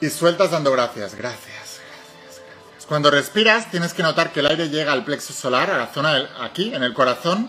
y 0.00 0.10
sueltas 0.10 0.50
dando 0.52 0.70
gracias. 0.72 1.14
Gracias, 1.14 1.46
gracias, 1.46 2.42
gracias. 2.46 2.86
Cuando 2.86 3.10
respiras 3.10 3.70
tienes 3.70 3.94
que 3.94 4.02
notar 4.02 4.32
que 4.32 4.40
el 4.40 4.46
aire 4.46 4.68
llega 4.68 4.92
al 4.92 5.04
plexo 5.04 5.32
solar, 5.32 5.70
a 5.70 5.78
la 5.78 5.86
zona 5.88 6.28
aquí, 6.40 6.72
en 6.74 6.82
el 6.82 6.94
corazón. 6.94 7.48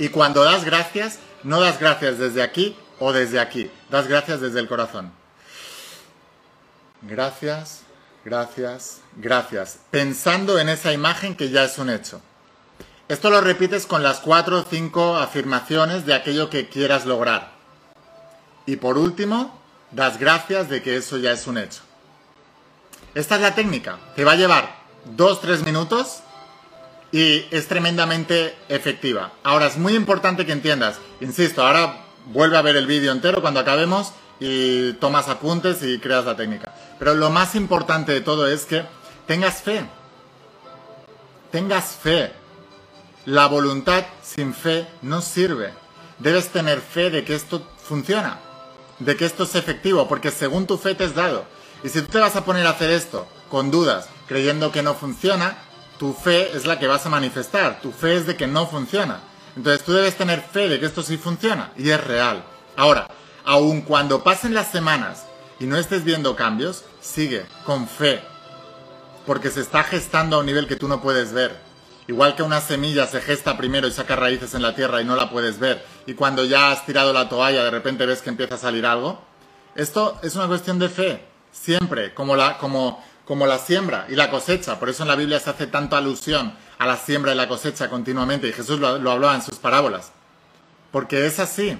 Y 0.00 0.08
cuando 0.08 0.42
das 0.42 0.64
gracias, 0.64 1.18
no 1.42 1.60
das 1.60 1.78
gracias 1.78 2.16
desde 2.16 2.42
aquí 2.42 2.74
o 2.98 3.12
desde 3.12 3.38
aquí, 3.38 3.70
das 3.90 4.08
gracias 4.08 4.40
desde 4.40 4.58
el 4.58 4.66
corazón. 4.66 5.12
Gracias, 7.02 7.82
gracias, 8.24 9.02
gracias. 9.16 9.80
Pensando 9.90 10.58
en 10.58 10.70
esa 10.70 10.94
imagen 10.94 11.36
que 11.36 11.50
ya 11.50 11.64
es 11.64 11.76
un 11.76 11.90
hecho. 11.90 12.22
Esto 13.08 13.28
lo 13.28 13.42
repites 13.42 13.84
con 13.84 14.02
las 14.02 14.20
cuatro 14.20 14.60
o 14.60 14.64
cinco 14.64 15.18
afirmaciones 15.18 16.06
de 16.06 16.14
aquello 16.14 16.48
que 16.48 16.70
quieras 16.70 17.04
lograr. 17.04 17.52
Y 18.64 18.76
por 18.76 18.96
último, 18.96 19.60
das 19.90 20.18
gracias 20.18 20.70
de 20.70 20.80
que 20.80 20.96
eso 20.96 21.18
ya 21.18 21.32
es 21.32 21.46
un 21.46 21.58
hecho. 21.58 21.82
Esta 23.14 23.34
es 23.34 23.42
la 23.42 23.54
técnica. 23.54 23.98
Te 24.16 24.24
va 24.24 24.32
a 24.32 24.36
llevar 24.36 24.76
dos, 25.04 25.42
tres 25.42 25.62
minutos 25.62 26.22
y 27.12 27.46
es 27.50 27.66
tremendamente 27.66 28.54
efectiva. 28.68 29.32
Ahora 29.42 29.66
es 29.66 29.76
muy 29.76 29.94
importante 29.94 30.46
que 30.46 30.52
entiendas, 30.52 30.98
insisto, 31.20 31.66
ahora 31.66 32.04
vuelve 32.26 32.56
a 32.56 32.62
ver 32.62 32.76
el 32.76 32.86
vídeo 32.86 33.12
entero 33.12 33.40
cuando 33.40 33.60
acabemos 33.60 34.12
y 34.38 34.94
tomas 34.94 35.28
apuntes 35.28 35.82
y 35.82 35.98
creas 35.98 36.24
la 36.24 36.36
técnica. 36.36 36.74
Pero 36.98 37.14
lo 37.14 37.30
más 37.30 37.54
importante 37.54 38.12
de 38.12 38.20
todo 38.20 38.46
es 38.46 38.64
que 38.64 38.84
tengas 39.26 39.62
fe. 39.62 39.84
Tengas 41.50 41.96
fe. 41.96 42.32
La 43.26 43.46
voluntad 43.46 44.04
sin 44.22 44.54
fe 44.54 44.86
no 45.02 45.20
sirve. 45.20 45.72
Debes 46.18 46.48
tener 46.48 46.80
fe 46.80 47.10
de 47.10 47.24
que 47.24 47.34
esto 47.34 47.66
funciona, 47.82 48.38
de 48.98 49.16
que 49.16 49.24
esto 49.24 49.44
es 49.44 49.54
efectivo, 49.54 50.08
porque 50.08 50.30
según 50.30 50.66
tu 50.66 50.78
fe 50.78 50.94
te 50.94 51.04
es 51.04 51.14
dado. 51.14 51.44
Y 51.82 51.88
si 51.88 52.02
tú 52.02 52.08
te 52.08 52.18
vas 52.18 52.36
a 52.36 52.44
poner 52.44 52.66
a 52.66 52.70
hacer 52.70 52.90
esto 52.90 53.26
con 53.48 53.70
dudas, 53.70 54.08
creyendo 54.26 54.70
que 54.70 54.82
no 54.82 54.94
funciona, 54.94 55.56
tu 56.00 56.14
fe 56.14 56.56
es 56.56 56.64
la 56.64 56.78
que 56.78 56.86
vas 56.86 57.04
a 57.04 57.10
manifestar. 57.10 57.82
Tu 57.82 57.92
fe 57.92 58.16
es 58.16 58.26
de 58.26 58.34
que 58.34 58.46
no 58.46 58.66
funciona. 58.66 59.20
Entonces 59.54 59.84
tú 59.84 59.92
debes 59.92 60.16
tener 60.16 60.40
fe 60.40 60.66
de 60.66 60.80
que 60.80 60.86
esto 60.86 61.02
sí 61.02 61.18
funciona 61.18 61.72
y 61.76 61.90
es 61.90 62.02
real. 62.02 62.42
Ahora, 62.74 63.06
aun 63.44 63.82
cuando 63.82 64.24
pasen 64.24 64.54
las 64.54 64.70
semanas 64.70 65.26
y 65.58 65.66
no 65.66 65.76
estés 65.76 66.02
viendo 66.02 66.34
cambios, 66.36 66.84
sigue 67.02 67.44
con 67.66 67.86
fe, 67.86 68.22
porque 69.26 69.50
se 69.50 69.60
está 69.60 69.84
gestando 69.84 70.36
a 70.36 70.38
un 70.40 70.46
nivel 70.46 70.66
que 70.66 70.76
tú 70.76 70.88
no 70.88 71.02
puedes 71.02 71.34
ver. 71.34 71.54
Igual 72.08 72.34
que 72.34 72.44
una 72.44 72.62
semilla 72.62 73.06
se 73.06 73.20
gesta 73.20 73.58
primero 73.58 73.86
y 73.86 73.92
saca 73.92 74.16
raíces 74.16 74.54
en 74.54 74.62
la 74.62 74.74
tierra 74.74 75.02
y 75.02 75.04
no 75.04 75.16
la 75.16 75.28
puedes 75.28 75.58
ver, 75.58 75.84
y 76.06 76.14
cuando 76.14 76.46
ya 76.46 76.70
has 76.70 76.86
tirado 76.86 77.12
la 77.12 77.28
toalla 77.28 77.62
de 77.62 77.70
repente 77.70 78.06
ves 78.06 78.22
que 78.22 78.30
empieza 78.30 78.54
a 78.54 78.58
salir 78.58 78.86
algo. 78.86 79.20
Esto 79.74 80.18
es 80.22 80.34
una 80.34 80.48
cuestión 80.48 80.78
de 80.78 80.88
fe, 80.88 81.24
siempre, 81.52 82.14
como 82.14 82.36
la, 82.36 82.56
como, 82.56 83.04
como 83.30 83.46
la 83.46 83.60
siembra 83.60 84.06
y 84.08 84.16
la 84.16 84.28
cosecha. 84.28 84.80
Por 84.80 84.88
eso 84.88 85.04
en 85.04 85.08
la 85.08 85.14
Biblia 85.14 85.38
se 85.38 85.50
hace 85.50 85.68
tanta 85.68 85.98
alusión 85.98 86.52
a 86.78 86.84
la 86.84 86.96
siembra 86.96 87.30
y 87.30 87.36
la 87.36 87.46
cosecha 87.46 87.88
continuamente, 87.88 88.48
y 88.48 88.52
Jesús 88.52 88.80
lo, 88.80 88.98
lo 88.98 89.12
hablaba 89.12 89.36
en 89.36 89.42
sus 89.42 89.56
parábolas. 89.60 90.10
Porque 90.90 91.24
es 91.24 91.38
así. 91.38 91.78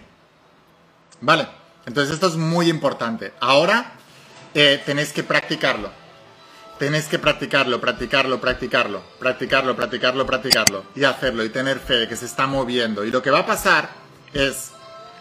Vale, 1.21 1.49
entonces 1.87 2.15
esto 2.15 2.29
es 2.29 2.37
muy 2.37 2.71
importante. 2.71 3.33
Ahora 3.41 3.95
eh, 4.55 4.81
tenéis 4.87 5.13
que 5.13 5.25
practicarlo 5.25 5.91
tenéis 6.79 7.07
que 7.07 7.19
practicarlo, 7.19 7.81
practicarlo, 7.81 8.41
practicarlo, 8.41 9.03
practicarlo, 9.19 9.75
practicarlo, 9.75 10.25
practicarlo 10.25 10.85
y 10.95 11.03
hacerlo 11.03 11.45
y 11.45 11.49
tener 11.49 11.81
fe 11.81 11.95
de 11.95 12.09
que 12.09 12.15
se 12.15 12.27
está 12.27 12.47
moviendo. 12.47 13.05
Y 13.05 13.11
lo 13.11 13.23
que 13.23 13.31
va 13.31 13.41
a 13.41 13.47
pasar 13.47 13.91
es, 14.33 14.71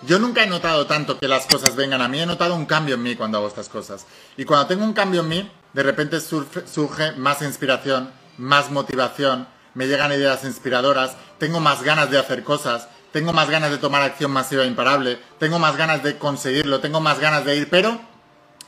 yo 0.03 0.19
nunca 0.19 0.43
he 0.43 0.47
notado 0.47 0.85
tanto 0.85 1.17
que 1.17 1.27
las 1.27 1.47
cosas 1.47 1.75
vengan 1.75 2.03
a 2.03 2.07
mí, 2.07 2.21
he 2.21 2.25
notado 2.27 2.55
un 2.55 2.67
cambio 2.67 2.95
en 2.95 3.03
mí 3.03 3.15
cuando 3.15 3.39
hago 3.39 3.47
estas 3.47 3.67
cosas. 3.67 4.05
Y 4.37 4.45
cuando 4.45 4.67
tengo 4.67 4.85
un 4.85 4.93
cambio 4.93 5.19
en 5.21 5.27
mí, 5.27 5.51
de 5.73 5.83
repente 5.83 6.19
surge, 6.19 7.11
más 7.17 7.41
inspiración, 7.41 8.11
más 8.37 8.71
motivación, 8.71 9.47
me 9.73 9.87
llegan 9.87 10.11
ideas 10.11 10.43
inspiradoras, 10.43 11.15
tengo 11.37 11.59
más 11.59 11.83
ganas 11.83 12.09
de 12.09 12.17
hacer 12.17 12.43
cosas, 12.43 12.87
tengo 13.11 13.33
más 13.33 13.49
ganas 13.49 13.71
de 13.71 13.77
tomar 13.77 14.01
acción 14.01 14.31
masiva 14.31 14.63
e 14.63 14.67
imparable, 14.67 15.19
tengo 15.39 15.59
más 15.59 15.77
ganas 15.77 16.03
de 16.03 16.17
conseguirlo, 16.17 16.79
tengo 16.79 16.99
más 16.99 17.19
ganas 17.19 17.45
de 17.45 17.55
ir, 17.55 17.69
pero 17.69 17.99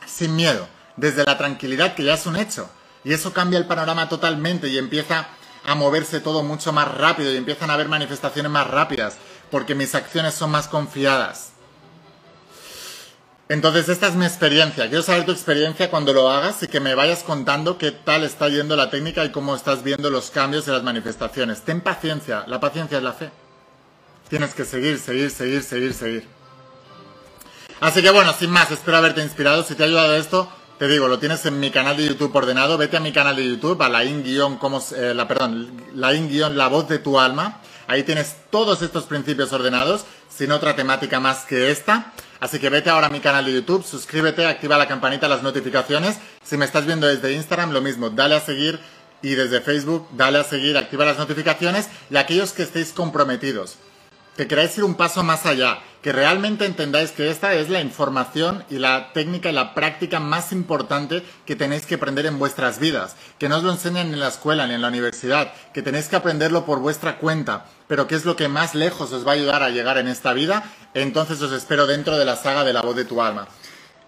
sin 0.06 0.36
miedo, 0.36 0.68
desde 0.96 1.24
la 1.24 1.38
tranquilidad 1.38 1.94
que 1.94 2.04
ya 2.04 2.14
es 2.14 2.26
un 2.26 2.36
hecho. 2.36 2.68
Y 3.04 3.12
eso 3.12 3.32
cambia 3.32 3.58
el 3.58 3.66
panorama 3.66 4.08
totalmente 4.08 4.68
y 4.68 4.78
empieza 4.78 5.28
a 5.64 5.74
moverse 5.74 6.20
todo 6.20 6.42
mucho 6.42 6.72
más 6.72 6.88
rápido 6.88 7.32
y 7.32 7.36
empiezan 7.36 7.70
a 7.70 7.74
haber 7.74 7.88
manifestaciones 7.88 8.50
más 8.50 8.68
rápidas 8.68 9.16
porque 9.50 9.74
mis 9.74 9.94
acciones 9.94 10.34
son 10.34 10.50
más 10.50 10.68
confiadas. 10.68 11.51
Entonces 13.52 13.90
esta 13.90 14.08
es 14.08 14.14
mi 14.14 14.24
experiencia. 14.24 14.88
Quiero 14.88 15.02
saber 15.02 15.26
tu 15.26 15.30
experiencia 15.30 15.90
cuando 15.90 16.14
lo 16.14 16.30
hagas 16.30 16.62
y 16.62 16.68
que 16.68 16.80
me 16.80 16.94
vayas 16.94 17.22
contando 17.22 17.76
qué 17.76 17.92
tal 17.92 18.24
está 18.24 18.48
yendo 18.48 18.76
la 18.76 18.88
técnica 18.88 19.26
y 19.26 19.30
cómo 19.30 19.54
estás 19.54 19.84
viendo 19.84 20.08
los 20.08 20.30
cambios 20.30 20.66
y 20.66 20.70
las 20.70 20.82
manifestaciones. 20.82 21.60
Ten 21.60 21.82
paciencia. 21.82 22.44
La 22.46 22.60
paciencia 22.60 22.96
es 22.96 23.04
la 23.04 23.12
fe. 23.12 23.30
Tienes 24.30 24.54
que 24.54 24.64
seguir, 24.64 24.98
seguir, 24.98 25.30
seguir, 25.30 25.62
seguir, 25.62 25.92
seguir. 25.92 26.26
Así 27.80 28.00
que 28.00 28.10
bueno, 28.10 28.32
sin 28.32 28.48
más, 28.48 28.70
espero 28.70 28.96
haberte 28.96 29.22
inspirado. 29.22 29.62
Si 29.64 29.74
te 29.74 29.82
ha 29.82 29.86
ayudado 29.86 30.16
esto, 30.16 30.50
te 30.78 30.88
digo, 30.88 31.06
lo 31.08 31.18
tienes 31.18 31.44
en 31.44 31.60
mi 31.60 31.70
canal 31.70 31.98
de 31.98 32.06
YouTube 32.06 32.34
ordenado. 32.34 32.78
Vete 32.78 32.96
a 32.96 33.00
mi 33.00 33.12
canal 33.12 33.36
de 33.36 33.46
YouTube, 33.46 33.82
a 33.82 33.90
la 33.90 34.02
guion, 34.02 34.56
como, 34.56 34.82
eh, 34.96 35.12
la, 35.14 35.28
perdón, 35.28 35.78
la 35.94 36.14
guion, 36.14 36.56
la 36.56 36.68
voz 36.68 36.88
de 36.88 37.00
tu 37.00 37.20
alma. 37.20 37.60
Ahí 37.86 38.02
tienes 38.02 38.34
todos 38.48 38.80
estos 38.80 39.04
principios 39.04 39.52
ordenados, 39.52 40.06
sin 40.34 40.52
otra 40.52 40.74
temática 40.74 41.20
más 41.20 41.44
que 41.44 41.70
esta. 41.70 42.14
Así 42.42 42.58
que 42.58 42.70
vete 42.70 42.90
ahora 42.90 43.06
a 43.06 43.10
mi 43.10 43.20
canal 43.20 43.44
de 43.44 43.52
YouTube, 43.52 43.84
suscríbete, 43.84 44.44
activa 44.44 44.76
la 44.76 44.88
campanita, 44.88 45.28
las 45.28 45.44
notificaciones. 45.44 46.18
Si 46.42 46.56
me 46.56 46.64
estás 46.64 46.86
viendo 46.86 47.06
desde 47.06 47.34
Instagram, 47.34 47.70
lo 47.70 47.80
mismo, 47.80 48.10
dale 48.10 48.34
a 48.34 48.40
seguir. 48.40 48.80
Y 49.22 49.36
desde 49.36 49.60
Facebook, 49.60 50.08
dale 50.10 50.40
a 50.40 50.42
seguir, 50.42 50.76
activa 50.76 51.04
las 51.04 51.18
notificaciones. 51.18 51.88
Y 52.10 52.16
aquellos 52.16 52.50
que 52.50 52.64
estéis 52.64 52.92
comprometidos, 52.92 53.76
que 54.36 54.46
queráis 54.46 54.76
ir 54.78 54.84
un 54.84 54.94
paso 54.94 55.22
más 55.22 55.46
allá, 55.46 55.80
que 56.02 56.12
realmente 56.12 56.64
entendáis 56.64 57.12
que 57.12 57.30
esta 57.30 57.54
es 57.54 57.68
la 57.68 57.80
información 57.80 58.64
y 58.70 58.78
la 58.78 59.12
técnica 59.12 59.50
y 59.50 59.52
la 59.52 59.74
práctica 59.74 60.20
más 60.20 60.50
importante 60.52 61.22
que 61.46 61.54
tenéis 61.54 61.86
que 61.86 61.94
aprender 61.94 62.26
en 62.26 62.38
vuestras 62.38 62.78
vidas, 62.78 63.14
que 63.38 63.48
no 63.48 63.58
os 63.58 63.62
lo 63.62 63.70
enseñan 63.70 64.12
en 64.12 64.18
la 64.18 64.28
escuela 64.28 64.66
ni 64.66 64.74
en 64.74 64.82
la 64.82 64.88
universidad, 64.88 65.52
que 65.72 65.82
tenéis 65.82 66.08
que 66.08 66.16
aprenderlo 66.16 66.64
por 66.64 66.80
vuestra 66.80 67.18
cuenta, 67.18 67.66
pero 67.86 68.06
que 68.06 68.14
es 68.14 68.24
lo 68.24 68.34
que 68.34 68.48
más 68.48 68.74
lejos 68.74 69.12
os 69.12 69.26
va 69.26 69.32
a 69.32 69.34
ayudar 69.34 69.62
a 69.62 69.70
llegar 69.70 69.98
en 69.98 70.08
esta 70.08 70.32
vida, 70.32 70.64
entonces 70.94 71.40
os 71.40 71.52
espero 71.52 71.86
dentro 71.86 72.18
de 72.18 72.24
la 72.24 72.36
saga 72.36 72.64
de 72.64 72.72
la 72.72 72.82
voz 72.82 72.96
de 72.96 73.04
tu 73.04 73.22
alma. 73.22 73.46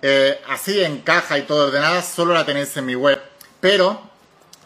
Eh, 0.02 0.40
así 0.48 0.82
en 0.82 1.00
caja 1.02 1.38
y 1.38 1.42
todo 1.42 1.68
ordenada, 1.68 2.02
solo 2.02 2.34
la 2.34 2.44
tenéis 2.44 2.76
en 2.76 2.86
mi 2.86 2.94
web, 2.94 3.22
pero 3.60 4.13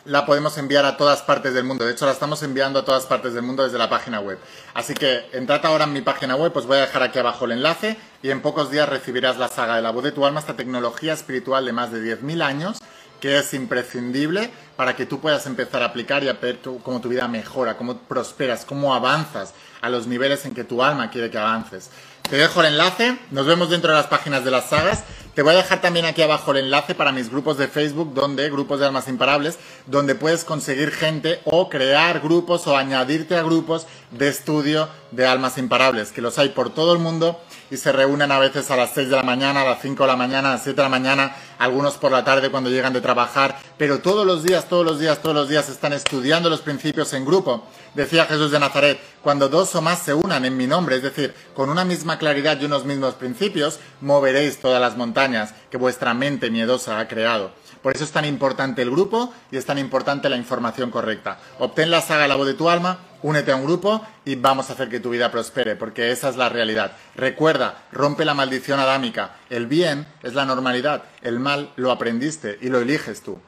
la 0.08 0.24
podemos 0.24 0.56
enviar 0.56 0.86
a 0.86 0.96
todas 0.96 1.20
partes 1.20 1.52
del 1.52 1.64
mundo. 1.64 1.84
De 1.84 1.92
hecho, 1.92 2.06
la 2.06 2.12
estamos 2.12 2.42
enviando 2.42 2.78
a 2.78 2.84
todas 2.84 3.04
partes 3.04 3.34
del 3.34 3.42
mundo 3.42 3.62
desde 3.62 3.76
la 3.76 3.90
página 3.90 4.20
web. 4.20 4.38
Así 4.72 4.94
que 4.94 5.26
entrad 5.32 5.64
ahora 5.66 5.84
en 5.84 5.92
mi 5.92 6.00
página 6.00 6.34
web, 6.34 6.50
os 6.56 6.66
voy 6.66 6.78
a 6.78 6.80
dejar 6.80 7.02
aquí 7.02 7.18
abajo 7.18 7.44
el 7.44 7.52
enlace 7.52 7.98
y 8.22 8.30
en 8.30 8.40
pocos 8.40 8.70
días 8.70 8.88
recibirás 8.88 9.36
la 9.36 9.48
saga 9.48 9.76
de 9.76 9.82
la 9.82 9.90
voz 9.90 10.04
de 10.04 10.12
tu 10.12 10.24
alma, 10.24 10.40
esta 10.40 10.56
tecnología 10.56 11.12
espiritual 11.12 11.66
de 11.66 11.74
más 11.74 11.92
de 11.92 12.00
10.000 12.00 12.42
años 12.42 12.78
que 13.20 13.36
es 13.38 13.52
imprescindible 13.52 14.50
para 14.76 14.96
que 14.96 15.04
tú 15.04 15.20
puedas 15.20 15.44
empezar 15.46 15.82
a 15.82 15.86
aplicar 15.86 16.22
y 16.22 16.28
a 16.28 16.34
ver 16.34 16.60
cómo 16.82 17.00
tu 17.00 17.08
vida 17.08 17.28
mejora, 17.28 17.76
cómo 17.76 17.98
prosperas, 17.98 18.64
cómo 18.64 18.94
avanzas 18.94 19.52
a 19.80 19.90
los 19.90 20.06
niveles 20.06 20.46
en 20.46 20.54
que 20.54 20.64
tu 20.64 20.82
alma 20.82 21.10
quiere 21.10 21.30
que 21.30 21.38
avances. 21.38 21.90
Te 22.30 22.36
dejo 22.36 22.60
el 22.60 22.66
enlace, 22.66 23.16
nos 23.30 23.46
vemos 23.46 23.70
dentro 23.70 23.90
de 23.90 23.96
las 23.96 24.08
páginas 24.08 24.44
de 24.44 24.50
las 24.50 24.68
sagas. 24.68 25.02
Te 25.34 25.40
voy 25.40 25.54
a 25.54 25.56
dejar 25.56 25.80
también 25.80 26.04
aquí 26.04 26.20
abajo 26.20 26.50
el 26.50 26.58
enlace 26.58 26.94
para 26.94 27.10
mis 27.10 27.30
grupos 27.30 27.56
de 27.56 27.68
Facebook, 27.68 28.12
donde, 28.12 28.50
grupos 28.50 28.80
de 28.80 28.86
almas 28.86 29.08
imparables, 29.08 29.58
donde 29.86 30.14
puedes 30.14 30.44
conseguir 30.44 30.90
gente 30.90 31.40
o 31.44 31.70
crear 31.70 32.20
grupos 32.20 32.66
o 32.66 32.76
añadirte 32.76 33.34
a 33.34 33.42
grupos 33.42 33.86
de 34.10 34.28
estudio 34.28 34.90
de 35.10 35.26
almas 35.26 35.56
imparables, 35.56 36.12
que 36.12 36.20
los 36.20 36.38
hay 36.38 36.50
por 36.50 36.68
todo 36.68 36.92
el 36.92 36.98
mundo 36.98 37.40
y 37.70 37.76
se 37.76 37.92
reúnen 37.92 38.32
a 38.32 38.38
veces 38.38 38.70
a 38.70 38.76
las 38.76 38.90
6 38.94 39.10
de 39.10 39.16
la 39.16 39.22
mañana, 39.22 39.62
a 39.62 39.64
las 39.64 39.82
5 39.82 40.02
de 40.02 40.06
la 40.06 40.16
mañana, 40.16 40.50
a 40.50 40.52
las 40.54 40.62
7 40.62 40.76
de 40.76 40.82
la 40.82 40.88
mañana, 40.88 41.36
algunos 41.58 41.94
por 41.94 42.12
la 42.12 42.24
tarde 42.24 42.50
cuando 42.50 42.70
llegan 42.70 42.92
de 42.92 43.00
trabajar, 43.00 43.58
pero 43.76 44.00
todos 44.00 44.26
los 44.26 44.42
días, 44.42 44.68
todos 44.68 44.84
los 44.84 44.98
días, 44.98 45.20
todos 45.20 45.34
los 45.34 45.48
días 45.48 45.68
están 45.68 45.92
estudiando 45.92 46.48
los 46.50 46.60
principios 46.60 47.12
en 47.12 47.24
grupo. 47.24 47.64
Decía 47.94 48.26
Jesús 48.26 48.50
de 48.50 48.60
Nazaret, 48.60 49.00
cuando 49.22 49.48
dos 49.48 49.74
o 49.74 49.82
más 49.82 50.00
se 50.00 50.14
unan 50.14 50.44
en 50.44 50.56
mi 50.56 50.66
nombre, 50.66 50.96
es 50.96 51.02
decir, 51.02 51.34
con 51.54 51.68
una 51.68 51.84
misma 51.84 52.18
claridad 52.18 52.60
y 52.60 52.64
unos 52.64 52.84
mismos 52.84 53.14
principios, 53.14 53.78
moveréis 54.00 54.60
todas 54.60 54.80
las 54.80 54.96
montañas 54.96 55.54
que 55.70 55.76
vuestra 55.76 56.14
mente 56.14 56.50
miedosa 56.50 56.98
ha 56.98 57.08
creado. 57.08 57.50
Por 57.82 57.94
eso 57.94 58.04
es 58.04 58.10
tan 58.10 58.24
importante 58.24 58.82
el 58.82 58.90
grupo 58.90 59.32
y 59.50 59.56
es 59.56 59.64
tan 59.64 59.78
importante 59.78 60.28
la 60.28 60.36
información 60.36 60.90
correcta. 60.90 61.38
Obtén 61.58 61.90
la 61.90 62.00
saga 62.00 62.26
La 62.26 62.34
voz 62.34 62.46
de 62.46 62.54
tu 62.54 62.68
alma, 62.68 62.98
únete 63.22 63.52
a 63.52 63.56
un 63.56 63.64
grupo 63.64 64.06
y 64.24 64.36
vamos 64.36 64.70
a 64.70 64.72
hacer 64.72 64.88
que 64.88 65.00
tu 65.00 65.10
vida 65.10 65.30
prospere, 65.30 65.76
porque 65.76 66.10
esa 66.10 66.28
es 66.28 66.36
la 66.36 66.48
realidad. 66.48 66.92
Recuerda, 67.14 67.82
rompe 67.92 68.24
la 68.24 68.34
maldición 68.34 68.80
adámica. 68.80 69.36
El 69.50 69.66
bien 69.66 70.06
es 70.22 70.34
la 70.34 70.44
normalidad, 70.44 71.04
el 71.22 71.38
mal 71.38 71.72
lo 71.76 71.90
aprendiste 71.90 72.58
y 72.60 72.68
lo 72.68 72.80
eliges 72.80 73.22
tú. 73.22 73.38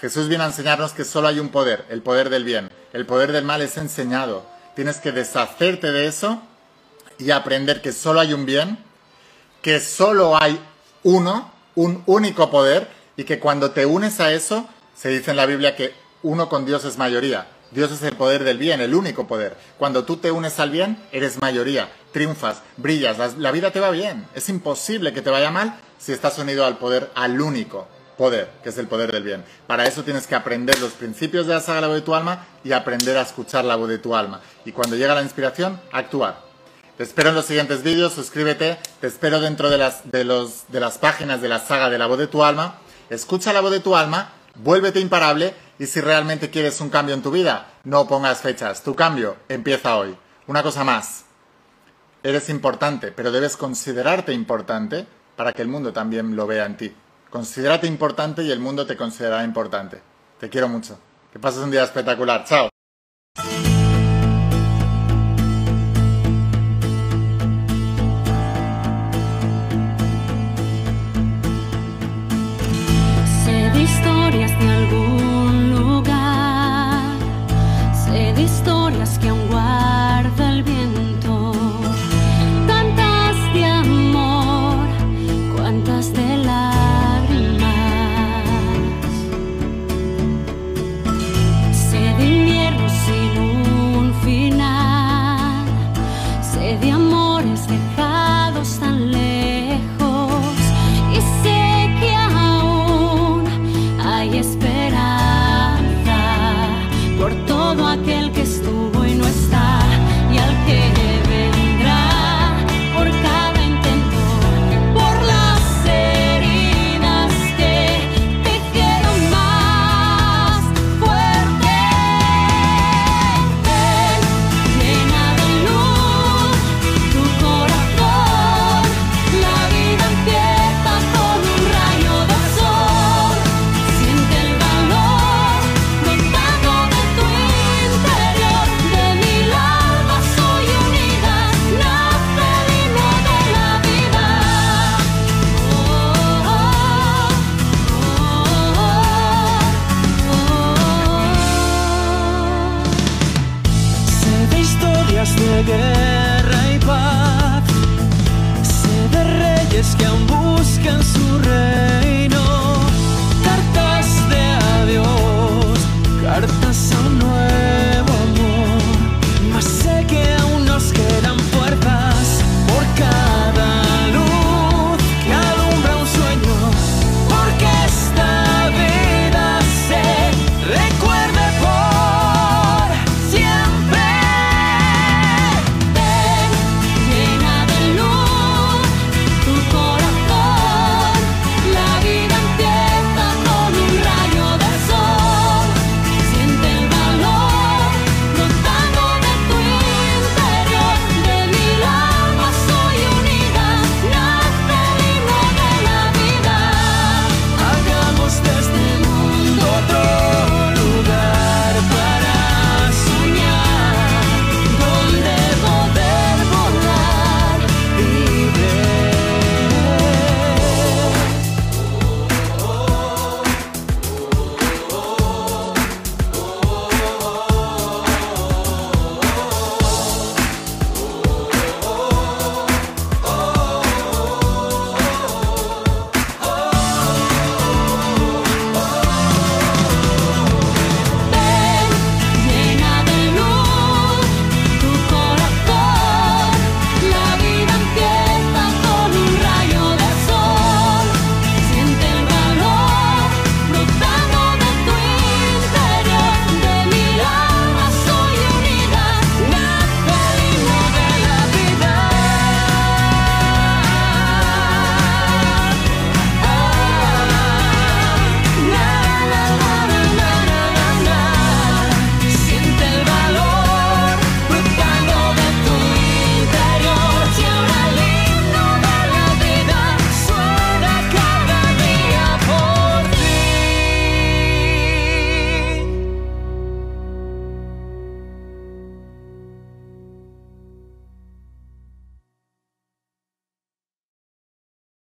Jesús 0.00 0.28
viene 0.28 0.42
a 0.44 0.48
enseñarnos 0.48 0.92
que 0.92 1.04
solo 1.04 1.28
hay 1.28 1.38
un 1.38 1.50
poder, 1.50 1.84
el 1.88 2.02
poder 2.02 2.28
del 2.28 2.44
bien. 2.44 2.70
El 2.92 3.06
poder 3.06 3.30
del 3.30 3.44
mal 3.44 3.62
es 3.62 3.76
enseñado. 3.76 4.44
Tienes 4.74 4.98
que 4.98 5.12
deshacerte 5.12 5.92
de 5.92 6.06
eso 6.06 6.42
y 7.18 7.30
aprender 7.30 7.82
que 7.82 7.92
solo 7.92 8.18
hay 8.18 8.32
un 8.32 8.44
bien, 8.44 8.78
que 9.62 9.78
solo 9.78 10.36
hay 10.36 10.58
uno, 11.04 11.52
un 11.76 12.02
único 12.06 12.50
poder 12.50 12.88
y 13.16 13.24
que 13.24 13.38
cuando 13.38 13.70
te 13.70 13.86
unes 13.86 14.18
a 14.18 14.32
eso, 14.32 14.68
se 14.96 15.08
dice 15.08 15.30
en 15.30 15.36
la 15.36 15.46
Biblia 15.46 15.76
que 15.76 15.94
uno 16.22 16.48
con 16.48 16.66
Dios 16.66 16.84
es 16.84 16.98
mayoría. 16.98 17.46
Dios 17.72 17.90
es 17.90 18.02
el 18.02 18.16
poder 18.16 18.44
del 18.44 18.58
bien, 18.58 18.80
el 18.80 18.94
único 18.94 19.26
poder. 19.26 19.56
Cuando 19.78 20.04
tú 20.04 20.18
te 20.18 20.30
unes 20.30 20.60
al 20.60 20.70
bien, 20.70 20.98
eres 21.10 21.40
mayoría, 21.40 21.88
triunfas, 22.12 22.62
brillas, 22.76 23.36
la, 23.38 23.50
vida 23.50 23.70
te 23.70 23.80
va 23.80 23.90
bien. 23.90 24.26
Es 24.34 24.48
imposible 24.48 25.12
que 25.12 25.22
te 25.22 25.30
vaya 25.30 25.50
mal 25.50 25.74
si 25.98 26.12
estás 26.12 26.38
unido 26.38 26.66
al 26.66 26.78
poder, 26.78 27.10
al 27.14 27.40
único 27.40 27.88
poder, 28.18 28.50
que 28.62 28.68
es 28.68 28.78
el 28.78 28.88
poder 28.88 29.10
del 29.10 29.22
bien. 29.22 29.44
Para 29.66 29.86
eso 29.86 30.04
tienes 30.04 30.26
que 30.26 30.34
aprender 30.34 30.78
los 30.80 30.92
principios 30.92 31.46
de 31.46 31.54
la 31.54 31.60
saga 31.60 31.80
La 31.80 31.86
voz 31.86 31.96
de 31.96 32.02
tu 32.02 32.14
alma 32.14 32.46
y 32.62 32.72
aprender 32.72 33.16
a 33.16 33.22
escuchar 33.22 33.64
la 33.64 33.76
voz 33.76 33.88
de 33.88 33.98
tu 33.98 34.14
alma. 34.14 34.40
Y 34.64 34.72
cuando 34.72 34.96
llega 34.96 35.14
la 35.14 35.22
inspiración, 35.22 35.80
actuar. 35.92 36.40
Te 36.96 37.04
espero 37.04 37.30
en 37.30 37.34
los 37.34 37.46
siguientes 37.46 37.82
vídeos, 37.82 38.12
suscríbete, 38.12 38.78
te 39.00 39.06
espero 39.06 39.40
dentro 39.40 39.70
de 39.70 39.78
las, 39.78 40.10
de, 40.12 40.24
los, 40.24 40.64
de 40.68 40.78
las 40.78 40.98
páginas 40.98 41.40
de 41.40 41.48
la 41.48 41.58
saga 41.58 41.88
de 41.88 41.98
la 41.98 42.06
voz 42.06 42.18
de 42.18 42.26
tu 42.26 42.44
alma 42.44 42.78
escucha 43.14 43.52
la 43.52 43.60
voz 43.60 43.70
de 43.70 43.80
tu 43.80 43.94
alma, 43.94 44.32
vuélvete 44.56 45.00
imparable 45.00 45.54
y 45.82 45.88
si 45.88 46.00
realmente 46.00 46.48
quieres 46.48 46.80
un 46.80 46.90
cambio 46.90 47.12
en 47.12 47.22
tu 47.22 47.32
vida, 47.32 47.72
no 47.82 48.06
pongas 48.06 48.40
fechas. 48.40 48.84
Tu 48.84 48.94
cambio 48.94 49.34
empieza 49.48 49.96
hoy. 49.96 50.16
Una 50.46 50.62
cosa 50.62 50.84
más. 50.84 51.24
Eres 52.22 52.50
importante, 52.50 53.10
pero 53.10 53.32
debes 53.32 53.56
considerarte 53.56 54.32
importante 54.32 55.08
para 55.34 55.52
que 55.52 55.60
el 55.60 55.66
mundo 55.66 55.92
también 55.92 56.36
lo 56.36 56.46
vea 56.46 56.66
en 56.66 56.76
ti. 56.76 56.94
Considérate 57.30 57.88
importante 57.88 58.44
y 58.44 58.52
el 58.52 58.60
mundo 58.60 58.86
te 58.86 58.96
considerará 58.96 59.42
importante. 59.42 60.00
Te 60.38 60.48
quiero 60.48 60.68
mucho. 60.68 61.00
Que 61.32 61.40
pases 61.40 61.64
un 61.64 61.72
día 61.72 61.82
espectacular. 61.82 62.44
Chao. 62.44 62.71